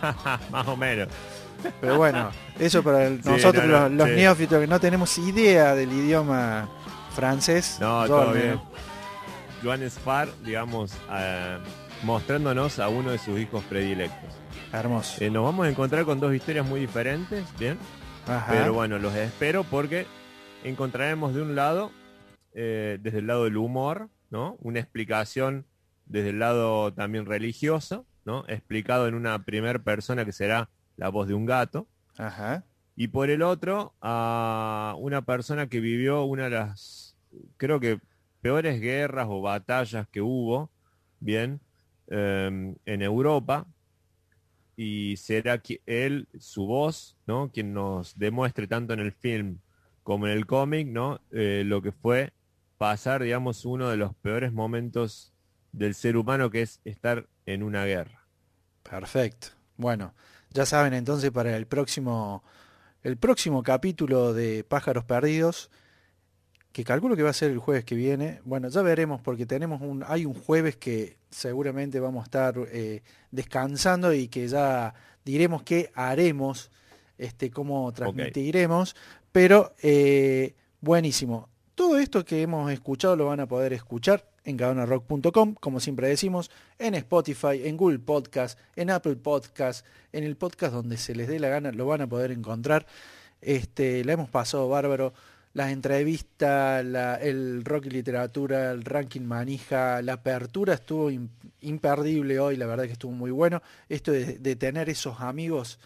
más 0.50 0.66
o 0.66 0.76
menos. 0.76 1.08
Pero 1.80 1.96
bueno, 1.96 2.30
eso 2.58 2.82
para 2.82 3.10
nosotros 3.24 3.66
los, 3.66 4.08
neófitos 4.08 4.60
que 4.60 4.66
no 4.66 4.80
tenemos 4.80 5.16
idea 5.18 5.74
del 5.74 5.92
idioma 5.92 6.68
francés. 7.14 7.78
No, 7.80 8.06
todo 8.06 8.32
bien. 8.32 8.60
Joan 9.62 9.82
Spar, 9.90 10.28
digamos, 10.44 10.92
uh, 11.08 11.87
mostrándonos 12.02 12.78
a 12.78 12.88
uno 12.88 13.10
de 13.10 13.18
sus 13.18 13.38
hijos 13.38 13.64
predilectos. 13.64 14.34
Hermoso. 14.72 15.22
Eh, 15.22 15.30
nos 15.30 15.44
vamos 15.44 15.66
a 15.66 15.70
encontrar 15.70 16.04
con 16.04 16.20
dos 16.20 16.34
historias 16.34 16.66
muy 16.66 16.80
diferentes, 16.80 17.44
¿bien? 17.58 17.78
Pero 18.48 18.74
bueno, 18.74 18.98
los 18.98 19.14
espero 19.14 19.64
porque 19.64 20.06
encontraremos 20.62 21.34
de 21.34 21.42
un 21.42 21.54
lado, 21.54 21.90
eh, 22.52 22.98
desde 23.00 23.18
el 23.18 23.26
lado 23.26 23.44
del 23.44 23.56
humor, 23.56 24.10
¿no? 24.30 24.56
Una 24.60 24.80
explicación 24.80 25.64
desde 26.04 26.30
el 26.30 26.38
lado 26.38 26.92
también 26.92 27.24
religioso, 27.24 28.04
¿no? 28.24 28.44
Explicado 28.48 29.08
en 29.08 29.14
una 29.14 29.44
primera 29.44 29.78
persona 29.78 30.24
que 30.24 30.32
será 30.32 30.68
la 30.96 31.08
voz 31.08 31.26
de 31.26 31.34
un 31.34 31.46
gato. 31.46 31.86
Ajá. 32.18 32.64
Y 32.96 33.08
por 33.08 33.30
el 33.30 33.42
otro, 33.42 33.94
a 34.02 34.94
una 34.98 35.22
persona 35.22 35.68
que 35.68 35.80
vivió 35.80 36.24
una 36.24 36.44
de 36.44 36.50
las, 36.50 37.16
creo 37.56 37.80
que, 37.80 38.00
peores 38.40 38.80
guerras 38.80 39.26
o 39.28 39.40
batallas 39.40 40.06
que 40.08 40.20
hubo, 40.20 40.70
¿bien? 41.20 41.60
Em, 42.10 42.74
en 42.86 43.02
Europa 43.02 43.66
y 44.76 45.16
será 45.18 45.58
que 45.58 45.82
él, 45.84 46.26
su 46.38 46.64
voz, 46.64 47.18
¿no? 47.26 47.50
Quien 47.52 47.74
nos 47.74 48.18
demuestre 48.18 48.66
tanto 48.66 48.94
en 48.94 49.00
el 49.00 49.12
film 49.12 49.58
como 50.04 50.26
en 50.26 50.32
el 50.32 50.46
cómic, 50.46 50.88
¿no? 50.88 51.20
Eh, 51.32 51.64
lo 51.66 51.82
que 51.82 51.92
fue 51.92 52.32
pasar, 52.78 53.22
digamos, 53.22 53.66
uno 53.66 53.90
de 53.90 53.98
los 53.98 54.14
peores 54.14 54.52
momentos 54.54 55.34
del 55.72 55.94
ser 55.94 56.16
humano, 56.16 56.48
que 56.48 56.62
es 56.62 56.80
estar 56.84 57.28
en 57.44 57.62
una 57.62 57.84
guerra. 57.84 58.26
Perfecto. 58.84 59.48
Bueno, 59.76 60.14
ya 60.50 60.64
saben 60.64 60.94
entonces 60.94 61.30
para 61.30 61.56
el 61.56 61.66
próximo, 61.66 62.42
el 63.02 63.18
próximo 63.18 63.62
capítulo 63.62 64.32
de 64.32 64.64
Pájaros 64.64 65.04
Perdidos, 65.04 65.70
que 66.72 66.84
calculo 66.84 67.16
que 67.16 67.22
va 67.22 67.30
a 67.30 67.34
ser 67.34 67.50
el 67.50 67.58
jueves 67.58 67.84
que 67.84 67.94
viene. 67.94 68.40
Bueno, 68.44 68.68
ya 68.68 68.82
veremos 68.82 69.20
porque 69.20 69.46
tenemos 69.46 69.80
un, 69.80 70.04
hay 70.06 70.24
un 70.24 70.34
jueves 70.34 70.76
que 70.76 71.16
seguramente 71.30 72.00
vamos 72.00 72.22
a 72.22 72.24
estar 72.24 72.54
eh, 72.70 73.02
descansando 73.30 74.12
y 74.12 74.28
que 74.28 74.48
ya 74.48 74.94
diremos 75.24 75.62
qué 75.62 75.90
haremos, 75.94 76.70
este, 77.16 77.50
cómo 77.50 77.92
transmitiremos, 77.92 78.96
pero 79.32 79.74
eh, 79.82 80.54
buenísimo. 80.80 81.48
Todo 81.74 81.98
esto 81.98 82.24
que 82.24 82.42
hemos 82.42 82.70
escuchado 82.72 83.14
lo 83.16 83.26
van 83.26 83.40
a 83.40 83.46
poder 83.46 83.72
escuchar 83.72 84.28
en 84.44 84.56
cadonarrock.com, 84.56 85.54
como 85.54 85.78
siempre 85.78 86.08
decimos, 86.08 86.50
en 86.78 86.94
Spotify, 86.94 87.66
en 87.66 87.76
Google 87.76 87.98
Podcast, 87.98 88.58
en 88.76 88.90
Apple 88.90 89.16
Podcast, 89.16 89.84
en 90.12 90.24
el 90.24 90.36
podcast 90.36 90.72
donde 90.72 90.96
se 90.96 91.14
les 91.14 91.28
dé 91.28 91.38
la 91.38 91.48
gana, 91.48 91.70
lo 91.70 91.86
van 91.86 92.00
a 92.00 92.06
poder 92.06 92.30
encontrar. 92.30 92.86
Este, 93.40 94.04
la 94.04 94.14
hemos 94.14 94.30
pasado 94.30 94.68
bárbaro 94.68 95.12
las 95.58 95.72
entrevistas, 95.72 96.84
el 97.20 97.64
rock 97.64 97.86
y 97.86 97.90
literatura, 97.90 98.70
el 98.70 98.84
ranking 98.84 99.22
manija, 99.22 100.00
la 100.02 100.12
apertura 100.12 100.74
estuvo 100.74 101.10
imperdible 101.62 102.38
hoy, 102.38 102.56
la 102.56 102.66
verdad 102.66 102.84
que 102.84 102.92
estuvo 102.92 103.10
muy 103.10 103.32
bueno. 103.32 103.60
Esto 103.88 104.12
de, 104.12 104.54
tener 104.54 104.88
esos 104.88 105.20
amigos 105.20 105.80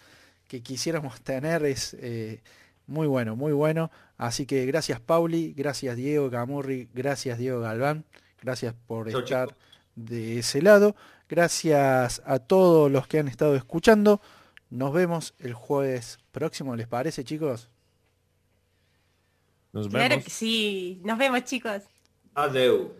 que 0.46 0.62
quisiéramos 0.62 1.22
tener 1.22 1.64
es 1.64 1.96
eh, 1.98 2.42
muy 2.86 3.06
bueno, 3.06 3.34
muy 3.34 3.54
bueno. 3.54 3.90
Así 4.18 4.44
que 4.44 4.66
gracias 4.66 5.00
Pauli, 5.00 5.54
gracias 5.54 5.96
Diego 5.96 6.30
Camurri, 6.30 6.90
gracias 6.92 7.38
Diego 7.38 7.60
Galván, 7.60 8.04
gracias 8.42 8.74
por 8.86 9.08
estar 9.08 9.56
de 9.96 10.40
ese 10.40 10.60
lado. 10.60 10.94
Gracias 11.30 12.20
a 12.26 12.40
todos 12.40 12.92
los 12.92 13.06
que 13.06 13.20
han 13.20 13.28
estado 13.28 13.56
escuchando. 13.56 14.20
Nos 14.68 14.92
vemos 14.92 15.32
el 15.38 15.54
jueves 15.54 16.18
próximo, 16.30 16.76
¿les 16.76 16.88
parece 16.88 17.24
chicos? 17.24 17.71
Nos 19.72 19.88
vemos. 19.88 20.06
Claro 20.06 20.22
que 20.22 20.30
sí. 20.30 21.00
Nos 21.04 21.18
vemos, 21.18 21.44
chicos. 21.44 21.82
Adeu. 22.34 22.94